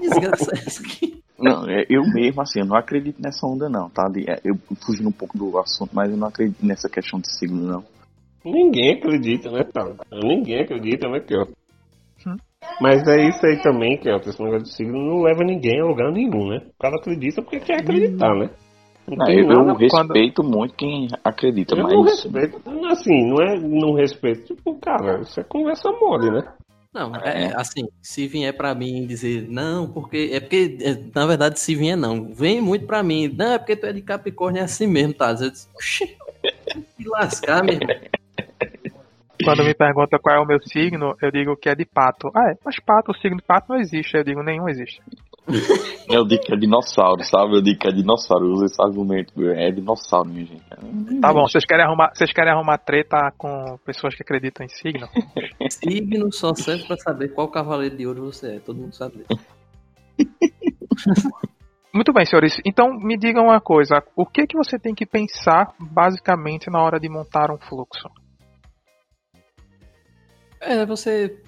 desgraça 0.00 0.52
é 0.54 0.58
essa 0.64 0.80
aqui. 0.80 1.24
Não, 1.36 1.68
é, 1.68 1.84
eu 1.90 2.04
mesmo, 2.04 2.40
assim, 2.40 2.60
eu 2.60 2.66
não 2.66 2.76
acredito 2.76 3.20
nessa 3.20 3.44
onda, 3.44 3.68
não, 3.68 3.90
tá? 3.90 4.08
É, 4.28 4.40
eu 4.44 4.56
fugindo 4.86 5.08
um 5.08 5.12
pouco 5.12 5.36
do 5.36 5.58
assunto, 5.58 5.90
mas 5.92 6.08
eu 6.08 6.16
não 6.16 6.28
acredito 6.28 6.64
nessa 6.64 6.88
questão 6.88 7.18
de 7.18 7.36
signo, 7.36 7.66
não. 7.66 7.97
Ninguém 8.44 8.94
acredita, 8.94 9.50
né, 9.50 9.64
cara? 9.64 9.96
Ninguém 10.12 10.60
acredita, 10.60 11.08
né, 11.08 11.20
Kelton? 11.20 11.52
Hum. 12.26 12.36
Mas 12.80 13.06
é 13.06 13.28
isso 13.28 13.44
aí 13.46 13.60
também, 13.62 13.96
Kelton. 13.98 14.30
Esse 14.30 14.42
negócio 14.42 14.64
de 14.64 14.74
signo 14.74 14.98
não 14.98 15.22
leva 15.22 15.44
ninguém 15.44 15.80
a 15.80 15.84
lugar 15.84 16.12
nenhum, 16.12 16.48
né? 16.48 16.62
O 16.68 16.82
cara 16.82 16.96
acredita 16.96 17.42
porque 17.42 17.60
quer 17.60 17.80
acreditar, 17.80 18.34
né? 18.34 18.50
Não, 19.16 19.26
eu, 19.30 19.50
eu 19.50 19.74
respeito 19.74 20.42
quando... 20.42 20.50
muito 20.50 20.74
quem 20.74 21.08
acredita, 21.24 21.74
eu 21.74 21.82
mas. 21.82 21.92
Não 21.92 22.02
respeito, 22.02 22.62
assim, 22.90 23.26
não 23.26 23.42
é 23.42 23.58
não 23.58 23.94
respeito. 23.94 24.54
Tipo, 24.54 24.74
cara, 24.74 25.20
isso 25.22 25.40
é 25.40 25.44
conversa 25.44 25.90
mole, 25.92 26.30
né? 26.30 26.42
Não, 26.92 27.14
é, 27.16 27.44
é 27.44 27.52
assim, 27.54 27.86
se 28.02 28.26
vier 28.26 28.54
para 28.56 28.74
mim 28.74 29.06
dizer 29.06 29.46
não, 29.48 29.86
porque 29.88 30.30
é 30.32 30.40
porque 30.40 30.78
é, 30.80 30.98
na 31.14 31.26
verdade 31.26 31.60
se 31.60 31.74
vier 31.74 31.96
não, 31.96 32.32
vem 32.32 32.60
muito 32.60 32.86
para 32.86 33.02
mim, 33.02 33.28
não, 33.28 33.52
é 33.52 33.58
porque 33.58 33.76
tu 33.76 33.86
é 33.86 33.92
de 33.92 34.00
Capricórnio 34.00 34.60
é 34.60 34.64
assim 34.64 34.86
mesmo, 34.86 35.14
tá? 35.14 35.30
Eu 35.30 35.50
disse, 35.50 35.68
Oxi, 35.74 36.16
que 36.96 37.08
lascar, 37.08 37.62
meu 37.62 37.74
irmão. 37.74 37.96
Quando 39.44 39.64
me 39.64 39.74
pergunta 39.74 40.18
qual 40.18 40.36
é 40.36 40.40
o 40.40 40.46
meu 40.46 40.58
signo, 40.60 41.14
eu 41.22 41.30
digo 41.30 41.56
que 41.56 41.68
é 41.68 41.74
de 41.74 41.84
pato. 41.84 42.28
Ah, 42.34 42.50
é, 42.50 42.54
mas 42.64 42.80
pato, 42.80 43.12
o 43.12 43.14
signo 43.14 43.36
de 43.36 43.44
pato 43.44 43.72
não 43.72 43.78
existe. 43.78 44.16
Eu 44.16 44.24
digo, 44.24 44.42
nenhum 44.42 44.68
existe. 44.68 45.00
Eu 46.10 46.26
digo 46.26 46.42
que 46.42 46.52
é 46.52 46.56
dinossauro, 46.56 47.22
sabe? 47.22 47.56
Eu 47.56 47.62
digo 47.62 47.78
que 47.78 47.88
é 47.88 47.92
dinossauro. 47.92 48.46
Eu 48.46 48.52
uso 48.52 48.64
esse 48.66 48.82
argumento. 48.82 49.32
É 49.50 49.70
dinossauro, 49.70 50.28
minha 50.28 50.44
gente. 50.46 50.62
Tá 51.20 51.32
bom, 51.32 51.46
vocês 51.46 51.64
querem 51.64 51.84
arrumar, 51.84 52.10
vocês 52.14 52.32
querem 52.32 52.52
arrumar 52.52 52.78
treta 52.78 53.32
com 53.36 53.78
pessoas 53.84 54.14
que 54.14 54.22
acreditam 54.22 54.64
em 54.64 54.68
signo? 54.68 55.08
signo 55.70 56.32
só 56.32 56.54
serve 56.54 56.86
pra 56.86 56.96
saber 56.96 57.34
qual 57.34 57.48
cavaleiro 57.48 57.96
de 57.96 58.06
ouro 58.06 58.26
você 58.26 58.56
é. 58.56 58.60
Todo 58.60 58.78
mundo 58.78 58.94
sabe 58.94 59.24
Muito 61.94 62.12
bem, 62.12 62.26
senhores. 62.26 62.60
Então 62.64 62.88
me 62.98 63.18
digam 63.18 63.44
uma 63.44 63.60
coisa. 63.60 64.02
O 64.14 64.26
que, 64.26 64.46
que 64.46 64.56
você 64.56 64.78
tem 64.78 64.94
que 64.94 65.06
pensar 65.06 65.74
basicamente 65.78 66.70
na 66.70 66.82
hora 66.82 67.00
de 67.00 67.08
montar 67.08 67.50
um 67.50 67.58
fluxo? 67.58 68.08
É, 70.60 70.84
você 70.84 71.38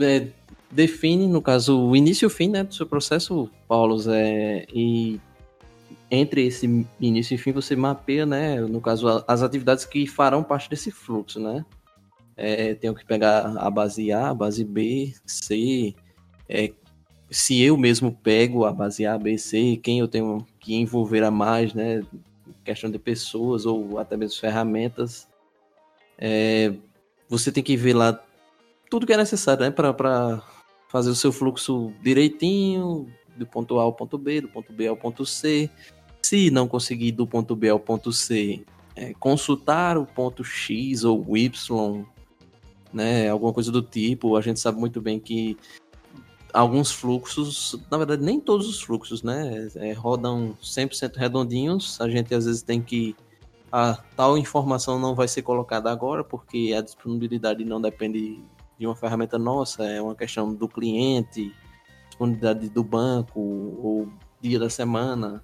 é, 0.00 0.26
define, 0.70 1.26
no 1.26 1.40
caso, 1.40 1.78
o 1.78 1.96
início 1.96 2.26
e 2.26 2.28
o 2.28 2.30
fim 2.30 2.48
né, 2.48 2.64
do 2.64 2.74
seu 2.74 2.86
processo, 2.86 3.50
Paulo, 3.68 3.98
é, 4.12 4.66
e 4.72 5.20
entre 6.10 6.46
esse 6.46 6.86
início 7.00 7.34
e 7.34 7.38
fim 7.38 7.52
você 7.52 7.74
mapeia, 7.74 8.24
né, 8.24 8.60
no 8.60 8.80
caso, 8.80 9.24
as 9.26 9.42
atividades 9.42 9.84
que 9.84 10.06
farão 10.06 10.42
parte 10.42 10.70
desse 10.70 10.90
fluxo, 10.90 11.40
né? 11.40 11.64
É, 12.36 12.74
tenho 12.74 12.94
que 12.94 13.04
pegar 13.04 13.56
a 13.56 13.70
base 13.70 14.12
A, 14.12 14.28
a 14.28 14.34
base 14.34 14.62
B, 14.62 15.14
C, 15.26 15.94
é, 16.48 16.70
se 17.30 17.60
eu 17.60 17.76
mesmo 17.76 18.12
pego 18.12 18.64
a 18.64 18.72
base 18.72 19.04
A, 19.04 19.18
B, 19.18 19.36
C, 19.36 19.78
quem 19.82 19.98
eu 19.98 20.08
tenho 20.08 20.46
que 20.60 20.74
envolver 20.74 21.22
a 21.24 21.30
mais, 21.30 21.74
né? 21.74 22.02
Questão 22.64 22.90
de 22.90 22.98
pessoas 22.98 23.66
ou 23.66 23.98
até 23.98 24.16
mesmo 24.16 24.40
ferramentas. 24.40 25.28
É, 26.18 26.72
você 27.28 27.50
tem 27.50 27.62
que 27.62 27.76
ver 27.76 27.94
lá 27.94 28.20
tudo 28.90 29.06
que 29.06 29.12
é 29.12 29.16
necessário, 29.16 29.64
né? 29.64 29.70
Para 29.70 30.42
fazer 30.88 31.10
o 31.10 31.14
seu 31.14 31.32
fluxo 31.32 31.92
direitinho, 32.02 33.12
do 33.36 33.46
ponto 33.46 33.78
A 33.78 33.82
ao 33.82 33.92
ponto 33.92 34.16
B, 34.16 34.40
do 34.40 34.48
ponto 34.48 34.72
B 34.72 34.86
ao 34.86 34.96
ponto 34.96 35.26
C. 35.26 35.70
Se 36.22 36.50
não 36.50 36.66
conseguir 36.66 37.12
do 37.12 37.26
ponto 37.26 37.54
B 37.54 37.68
ao 37.68 37.78
ponto 37.78 38.12
C, 38.12 38.64
é, 38.94 39.12
consultar 39.14 39.98
o 39.98 40.06
ponto 40.06 40.42
X 40.42 41.04
ou 41.04 41.36
Y, 41.36 42.04
né? 42.92 43.28
Alguma 43.28 43.52
coisa 43.52 43.70
do 43.70 43.82
tipo. 43.82 44.36
A 44.36 44.40
gente 44.40 44.58
sabe 44.58 44.78
muito 44.78 45.00
bem 45.00 45.20
que 45.20 45.56
alguns 46.52 46.90
fluxos, 46.90 47.78
na 47.90 47.98
verdade, 47.98 48.22
nem 48.22 48.40
todos 48.40 48.68
os 48.68 48.80
fluxos, 48.80 49.22
né? 49.22 49.68
É, 49.76 49.92
rodam 49.92 50.56
100% 50.62 51.16
redondinhos. 51.16 52.00
A 52.00 52.08
gente 52.08 52.34
às 52.34 52.46
vezes 52.46 52.62
tem 52.62 52.80
que 52.80 53.14
a 53.70 53.98
tal 54.16 54.38
informação 54.38 54.98
não 54.98 55.14
vai 55.14 55.28
ser 55.28 55.42
colocada 55.42 55.90
agora 55.90 56.24
porque 56.24 56.72
a 56.76 56.80
disponibilidade 56.80 57.64
não 57.64 57.80
depende 57.80 58.40
de 58.78 58.86
uma 58.86 58.96
ferramenta 58.96 59.38
nossa, 59.38 59.84
é 59.84 60.00
uma 60.00 60.14
questão 60.14 60.52
do 60.54 60.68
cliente, 60.68 61.54
disponibilidade 62.08 62.68
do 62.68 62.84
banco, 62.84 63.40
ou 63.40 64.08
dia 64.40 64.58
da 64.58 64.70
semana. 64.70 65.42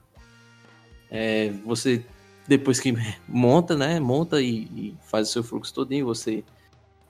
É, 1.10 1.50
você, 1.64 2.04
depois 2.46 2.80
que 2.80 2.94
monta, 3.28 3.76
né, 3.76 4.00
monta 4.00 4.40
e, 4.40 4.64
e 4.64 4.96
faz 5.02 5.28
o 5.28 5.32
seu 5.32 5.44
fluxo 5.44 5.74
todinho, 5.74 6.06
você 6.06 6.44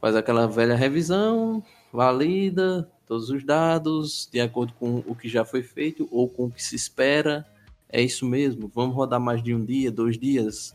faz 0.01 0.17
aquela 0.17 0.47
velha 0.47 0.75
revisão, 0.75 1.63
valida 1.93 2.91
todos 3.07 3.31
os 3.31 3.45
dados 3.45 4.29
de 4.33 4.41
acordo 4.41 4.73
com 4.75 5.03
o 5.07 5.15
que 5.15 5.29
já 5.29 5.45
foi 5.45 5.63
feito 5.63 6.09
ou 6.11 6.29
com 6.29 6.47
o 6.47 6.51
que 6.51 6.63
se 6.63 6.75
espera. 6.75 7.47
É 7.89 8.01
isso 8.01 8.27
mesmo, 8.27 8.71
vamos 8.75 8.97
rodar 8.97 9.21
mais 9.21 9.43
de 9.43 9.55
um 9.55 9.65
dia, 9.65 9.93
dois 9.93 10.19
dias, 10.19 10.75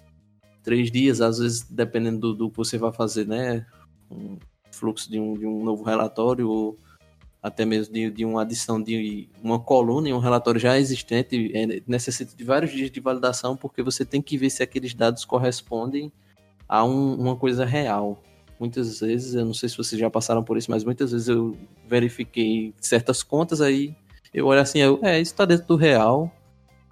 três 0.62 0.92
dias, 0.92 1.20
às 1.20 1.40
vezes 1.40 1.64
dependendo 1.64 2.20
do, 2.20 2.34
do 2.34 2.52
que 2.52 2.58
você 2.58 2.78
vai 2.78 2.94
fazer, 2.94 3.28
né? 3.28 3.66
Fluxo 4.78 5.10
de 5.10 5.20
um, 5.20 5.34
de 5.34 5.46
um 5.46 5.64
novo 5.64 5.84
relatório 5.84 6.50
ou 6.50 6.78
até 7.42 7.66
mesmo 7.66 7.94
de, 7.94 8.10
de 8.10 8.26
uma 8.26 8.42
adição 8.42 8.82
de 8.82 9.30
uma 9.42 9.60
coluna 9.60 10.10
em 10.10 10.14
um 10.14 10.20
relatório 10.20 10.60
já 10.60 10.78
existente, 10.78 11.52
é, 11.56 11.82
necessita 11.88 12.36
de 12.36 12.44
vários 12.44 12.72
dias 12.72 12.92
de 12.92 13.00
validação, 13.00 13.56
porque 13.56 13.82
você 13.82 14.06
tem 14.06 14.22
que 14.22 14.38
ver 14.38 14.50
se 14.50 14.64
aqueles 14.64 14.94
dados 14.94 15.24
correspondem 15.24 16.12
a 16.68 16.84
um, 16.84 17.16
uma 17.16 17.36
coisa 17.36 17.66
real. 17.66 18.22
Muitas 18.60 19.00
vezes, 19.00 19.36
eu 19.36 19.46
não 19.46 19.54
sei 19.54 19.70
se 19.70 19.78
vocês 19.78 20.00
já 20.00 20.10
passaram 20.10 20.44
por 20.44 20.58
isso, 20.58 20.72
mas 20.72 20.84
muitas 20.84 21.12
vezes 21.12 21.28
eu 21.28 21.56
verifiquei 21.88 22.74
certas 22.82 23.22
contas 23.22 23.62
aí, 23.62 23.96
eu 24.34 24.48
olho 24.48 24.60
assim, 24.60 24.80
eu, 24.80 25.00
é, 25.04 25.22
isso 25.22 25.32
está 25.32 25.46
dentro 25.46 25.68
do 25.68 25.76
real, 25.76 26.32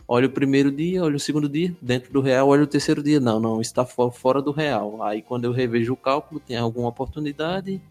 olha 0.07 0.27
o 0.27 0.31
primeiro 0.31 0.71
dia, 0.71 1.03
olha 1.03 1.15
o 1.15 1.19
segundo 1.19 1.49
dia, 1.49 1.75
dentro 1.81 2.11
do 2.11 2.21
real, 2.21 2.47
olha 2.47 2.63
o 2.63 2.67
terceiro 2.67 3.01
dia, 3.01 3.19
não, 3.19 3.39
não, 3.39 3.61
está 3.61 3.85
fora 3.85 4.41
do 4.41 4.51
real. 4.51 5.01
Aí 5.03 5.21
quando 5.21 5.45
eu 5.45 5.51
revejo 5.51 5.93
o 5.93 5.97
cálculo, 5.97 6.39
tem 6.39 6.57
alguma 6.57 6.89
oportunidade, 6.89 7.81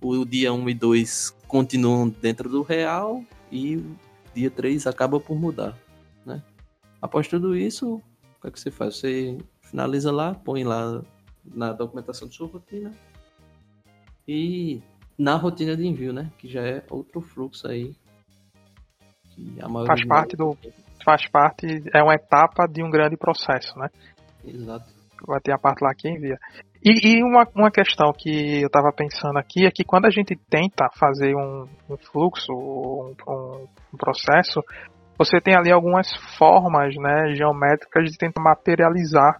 o 0.00 0.24
dia 0.24 0.52
1 0.52 0.68
e 0.68 0.74
2 0.74 1.36
continuam 1.48 2.08
dentro 2.08 2.48
do 2.48 2.62
real 2.62 3.24
e 3.50 3.76
o 3.76 3.96
dia 4.34 4.50
3 4.50 4.86
acaba 4.86 5.18
por 5.18 5.38
mudar, 5.38 5.78
né? 6.26 6.42
Após 7.00 7.26
tudo 7.28 7.56
isso, 7.56 7.96
o 7.96 8.40
que 8.42 8.48
é 8.48 8.50
que 8.50 8.60
você 8.60 8.70
faz? 8.70 8.96
Você 8.96 9.38
finaliza 9.62 10.12
lá, 10.12 10.34
põe 10.34 10.64
lá 10.64 11.02
na 11.44 11.72
documentação 11.72 12.28
de 12.28 12.34
sua 12.34 12.48
rotina 12.48 12.92
e 14.26 14.82
na 15.16 15.36
rotina 15.36 15.76
de 15.76 15.86
envio, 15.86 16.12
né? 16.12 16.30
Que 16.38 16.48
já 16.48 16.62
é 16.62 16.84
outro 16.90 17.20
fluxo 17.20 17.66
aí. 17.68 17.94
Faz 19.86 20.04
parte 20.04 20.36
do 20.36 20.56
faz 21.04 21.28
parte, 21.28 21.66
é 21.94 22.02
uma 22.02 22.14
etapa 22.14 22.66
de 22.66 22.82
um 22.82 22.90
grande 22.90 23.16
processo, 23.16 23.78
né? 23.78 23.88
Exato. 24.44 24.86
Vai 25.26 25.40
ter 25.40 25.52
a 25.52 25.58
parte 25.58 25.82
lá 25.82 25.94
que 25.96 26.08
envia. 26.08 26.36
E, 26.84 27.16
e 27.16 27.22
uma, 27.22 27.46
uma 27.54 27.70
questão 27.70 28.12
que 28.12 28.60
eu 28.60 28.66
estava 28.66 28.92
pensando 28.94 29.38
aqui 29.38 29.66
é 29.66 29.70
que 29.70 29.84
quando 29.84 30.06
a 30.06 30.10
gente 30.10 30.36
tenta 30.50 30.88
fazer 30.98 31.34
um, 31.34 31.66
um 31.88 31.96
fluxo, 31.96 32.52
um, 32.52 33.14
um, 33.26 33.66
um 33.94 33.96
processo, 33.96 34.60
você 35.18 35.40
tem 35.40 35.56
ali 35.56 35.72
algumas 35.72 36.08
formas 36.36 36.94
né, 36.96 37.34
geométricas 37.34 38.10
de 38.10 38.18
tentar 38.18 38.42
materializar 38.42 39.38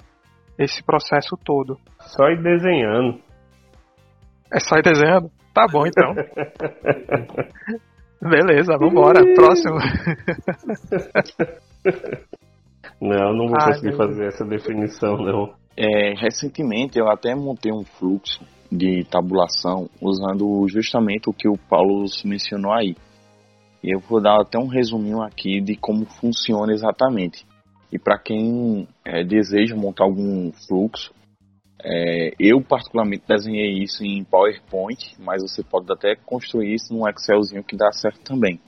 esse 0.59 0.83
processo 0.83 1.37
todo. 1.45 1.77
Só 2.01 2.29
ir 2.29 2.43
desenhando. 2.43 3.21
É 4.53 4.61
só 4.61 4.77
ir 4.77 4.83
desenhando? 4.83 5.31
Tá 5.53 5.67
bom 5.71 5.85
então. 5.87 6.15
Beleza, 8.29 8.77
vambora. 8.79 9.21
Próximo. 9.35 9.79
Não, 13.01 13.33
não 13.35 13.49
vou 13.49 13.57
Ai, 13.61 13.73
conseguir 13.73 13.97
fazer 13.97 14.27
essa 14.27 14.45
definição, 14.45 15.17
não. 15.17 15.55
É, 15.77 16.15
recentemente 16.15 16.99
eu 16.99 17.09
até 17.09 17.35
montei 17.35 17.73
um 17.73 17.85
fluxo 17.85 18.41
de 18.71 19.05
tabulação 19.05 19.89
usando 20.01 20.67
justamente 20.69 21.29
o 21.29 21.33
que 21.33 21.49
o 21.49 21.59
Paulo 21.69 22.05
mencionou 22.25 22.73
aí. 22.73 22.97
E 23.83 23.95
eu 23.95 24.01
vou 24.01 24.23
dar 24.23 24.41
até 24.41 24.59
um 24.59 24.69
resuminho 24.69 25.23
aqui 25.23 25.61
de 25.61 25.77
como 25.77 26.07
funciona 26.07 26.73
exatamente. 26.73 27.45
E 27.93 27.99
para 27.99 28.19
quem 28.19 28.89
é, 29.05 29.23
deseja 29.23 29.77
montar 29.77 30.05
algum 30.05 30.51
fluxo, 30.67 31.13
é, 31.85 32.31
eu 32.41 32.63
particularmente 32.63 33.25
desenhei 33.29 33.83
isso 33.83 34.03
em 34.03 34.25
PowerPoint, 34.25 35.15
mas 35.19 35.43
você 35.43 35.63
pode 35.63 35.93
até 35.93 36.17
construir 36.17 36.75
isso 36.75 36.95
num 36.95 37.07
Excelzinho 37.07 37.63
que 37.63 37.77
dá 37.77 37.93
certo 37.93 38.23
também. 38.23 38.59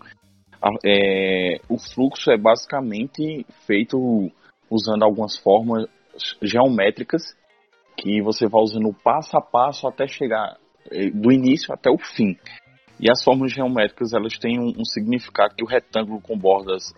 É, 0.85 1.59
o 1.68 1.79
fluxo 1.79 2.31
é 2.31 2.37
basicamente 2.37 3.46
feito 3.66 4.31
usando 4.70 5.02
algumas 5.02 5.38
formas 5.38 5.87
geométricas 6.42 7.22
que 7.96 8.20
você 8.20 8.46
vai 8.46 8.61
usando 8.61 8.92
passo 8.92 9.37
a 9.37 9.40
passo 9.40 9.88
até 9.88 10.07
chegar 10.07 10.59
é, 10.90 11.09
do 11.09 11.33
início 11.33 11.72
até 11.72 11.90
o 11.90 11.96
fim. 11.98 12.37
E 13.00 13.11
as 13.11 13.22
formas 13.24 13.52
geométricas 13.52 14.12
elas 14.12 14.38
têm 14.38 14.59
um, 14.59 14.72
um 14.76 14.85
significado 14.85 15.55
que 15.55 15.64
o 15.64 15.68
retângulo 15.68 16.20
com 16.20 16.37
bordas 16.37 16.92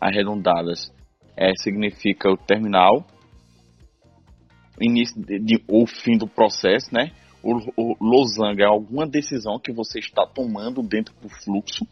arredondadas 0.00 0.92
é, 1.36 1.52
significa 1.56 2.30
o 2.30 2.36
terminal, 2.36 3.04
início 4.80 5.20
de, 5.20 5.38
de, 5.38 5.64
ou 5.68 5.86
fim 5.86 6.16
do 6.16 6.26
processo, 6.26 6.92
né? 6.92 7.10
O, 7.42 7.54
o 7.76 7.96
losango 8.00 8.60
é 8.60 8.66
alguma 8.66 9.06
decisão 9.06 9.58
que 9.58 9.72
você 9.72 9.98
está 9.98 10.26
tomando 10.26 10.82
dentro 10.82 11.14
do 11.20 11.28
fluxo 11.28 11.86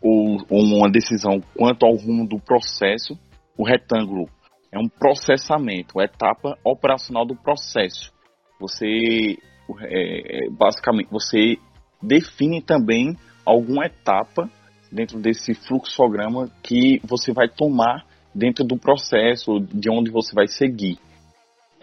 ou, 0.00 0.38
ou 0.48 0.62
uma 0.62 0.90
decisão 0.90 1.40
quanto 1.56 1.84
ao 1.84 1.94
rumo 1.96 2.26
do 2.26 2.38
processo. 2.38 3.18
O 3.56 3.64
retângulo 3.64 4.28
é 4.70 4.78
um 4.78 4.88
processamento, 4.88 6.00
etapa 6.00 6.56
operacional 6.64 7.26
do 7.26 7.34
processo. 7.34 8.12
Você 8.60 9.36
é, 9.80 10.46
é 10.46 10.50
basicamente 10.50 11.10
você 11.10 11.56
define 12.02 12.62
também 12.62 13.16
alguma 13.44 13.86
etapa 13.86 14.48
dentro 14.90 15.18
desse 15.18 15.54
fluxograma 15.54 16.50
que 16.62 17.00
você 17.04 17.32
vai 17.32 17.48
tomar 17.48 18.06
dentro 18.34 18.64
do 18.64 18.78
processo 18.78 19.60
de 19.60 19.90
onde 19.90 20.10
você 20.10 20.34
vai 20.34 20.46
seguir. 20.46 20.98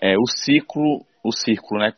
É, 0.02 0.18
o 0.18 0.26
ciclo, 0.28 1.06
o 1.24 1.32
círculo, 1.32 1.80
né, 1.80 1.92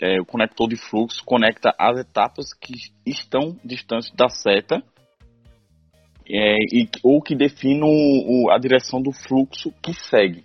é, 0.00 0.20
o 0.20 0.26
conector 0.26 0.68
de 0.68 0.76
fluxo 0.76 1.22
conecta 1.24 1.74
as 1.78 1.98
etapas 1.98 2.52
que 2.52 2.74
estão 3.06 3.56
distantes 3.64 4.10
da 4.14 4.28
seta 4.28 4.82
é, 6.28 6.56
e, 6.72 6.88
ou 7.02 7.22
que 7.22 7.34
define 7.34 7.82
o, 7.82 8.50
a 8.50 8.58
direção 8.58 9.00
do 9.00 9.12
fluxo 9.12 9.72
que 9.82 9.94
segue. 9.94 10.44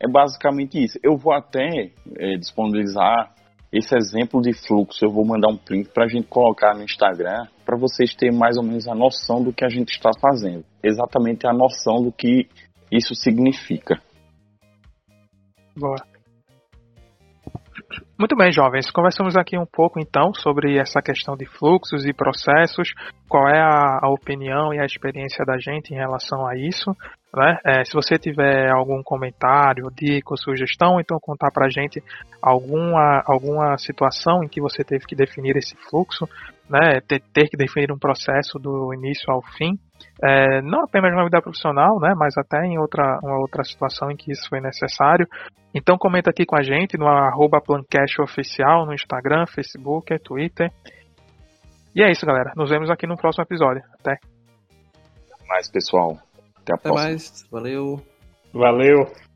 É 0.00 0.08
basicamente 0.08 0.82
isso. 0.82 0.98
Eu 1.02 1.16
vou 1.16 1.32
até 1.32 1.90
é, 2.16 2.36
disponibilizar 2.36 3.34
esse 3.70 3.94
exemplo 3.94 4.40
de 4.40 4.54
fluxo, 4.54 5.04
eu 5.04 5.10
vou 5.10 5.26
mandar 5.26 5.50
um 5.50 5.56
print 5.56 5.90
para 5.90 6.04
a 6.04 6.08
gente 6.08 6.26
colocar 6.26 6.74
no 6.74 6.82
Instagram, 6.82 7.46
para 7.66 7.76
vocês 7.76 8.14
terem 8.14 8.36
mais 8.36 8.56
ou 8.56 8.62
menos 8.62 8.88
a 8.88 8.94
noção 8.94 9.42
do 9.42 9.52
que 9.52 9.64
a 9.64 9.68
gente 9.68 9.90
está 9.90 10.10
fazendo. 10.18 10.64
Exatamente 10.82 11.46
a 11.46 11.52
noção 11.52 12.02
do 12.02 12.10
que 12.10 12.48
isso 12.90 13.14
significa. 13.14 14.00
Boa. 15.76 15.96
Muito 18.18 18.36
bem, 18.36 18.52
jovens. 18.52 18.90
Conversamos 18.90 19.36
aqui 19.36 19.56
um 19.56 19.64
pouco 19.64 19.98
então 19.98 20.34
sobre 20.34 20.78
essa 20.78 21.00
questão 21.00 21.36
de 21.36 21.46
fluxos 21.46 22.04
e 22.04 22.12
processos, 22.12 22.92
qual 23.28 23.48
é 23.48 23.58
a, 23.58 24.00
a 24.02 24.10
opinião 24.10 24.74
e 24.74 24.78
a 24.78 24.84
experiência 24.84 25.44
da 25.44 25.56
gente 25.58 25.94
em 25.94 25.96
relação 25.96 26.46
a 26.46 26.54
isso. 26.54 26.94
Né? 27.34 27.58
É, 27.64 27.84
se 27.84 27.92
você 27.92 28.18
tiver 28.18 28.70
algum 28.70 29.02
comentário, 29.02 29.90
dica 29.94 30.30
ou 30.30 30.36
sugestão, 30.36 31.00
então 31.00 31.18
contar 31.20 31.50
para 31.50 31.66
a 31.66 31.70
gente 31.70 32.02
alguma, 32.42 33.22
alguma 33.26 33.78
situação 33.78 34.42
em 34.42 34.48
que 34.48 34.60
você 34.60 34.84
teve 34.84 35.06
que 35.06 35.16
definir 35.16 35.56
esse 35.56 35.76
fluxo, 35.88 36.28
né? 36.68 37.00
ter, 37.06 37.22
ter 37.32 37.48
que 37.48 37.56
definir 37.56 37.92
um 37.92 37.98
processo 37.98 38.58
do 38.58 38.92
início 38.94 39.32
ao 39.32 39.42
fim 39.56 39.78
é, 40.22 40.60
não 40.62 40.82
apenas 40.82 41.14
na 41.14 41.24
vida 41.24 41.40
profissional, 41.40 42.00
né, 42.00 42.12
mas 42.16 42.36
até 42.36 42.64
em 42.64 42.78
outra, 42.78 43.18
uma 43.22 43.38
outra 43.38 43.62
situação 43.64 44.10
em 44.10 44.16
que 44.16 44.32
isso 44.32 44.48
foi 44.48 44.60
necessário. 44.60 45.26
Então 45.74 45.96
comenta 45.96 46.30
aqui 46.30 46.44
com 46.44 46.56
a 46.56 46.62
gente 46.62 46.96
no 46.96 47.06
arroba 47.06 47.60
Oficial, 48.20 48.86
no 48.86 48.94
Instagram, 48.94 49.46
Facebook, 49.46 50.16
Twitter. 50.20 50.70
E 51.94 52.02
é 52.02 52.10
isso, 52.10 52.26
galera. 52.26 52.52
Nos 52.56 52.70
vemos 52.70 52.90
aqui 52.90 53.06
no 53.06 53.16
próximo 53.16 53.44
episódio. 53.44 53.82
Até. 53.98 54.12
Até 54.12 55.48
mais, 55.48 55.70
pessoal. 55.70 56.18
Até 56.60 56.72
a 56.72 56.76
Até 56.76 56.88
próxima. 56.88 57.08
mais. 57.08 57.48
Valeu. 57.50 58.00
Valeu. 58.52 59.27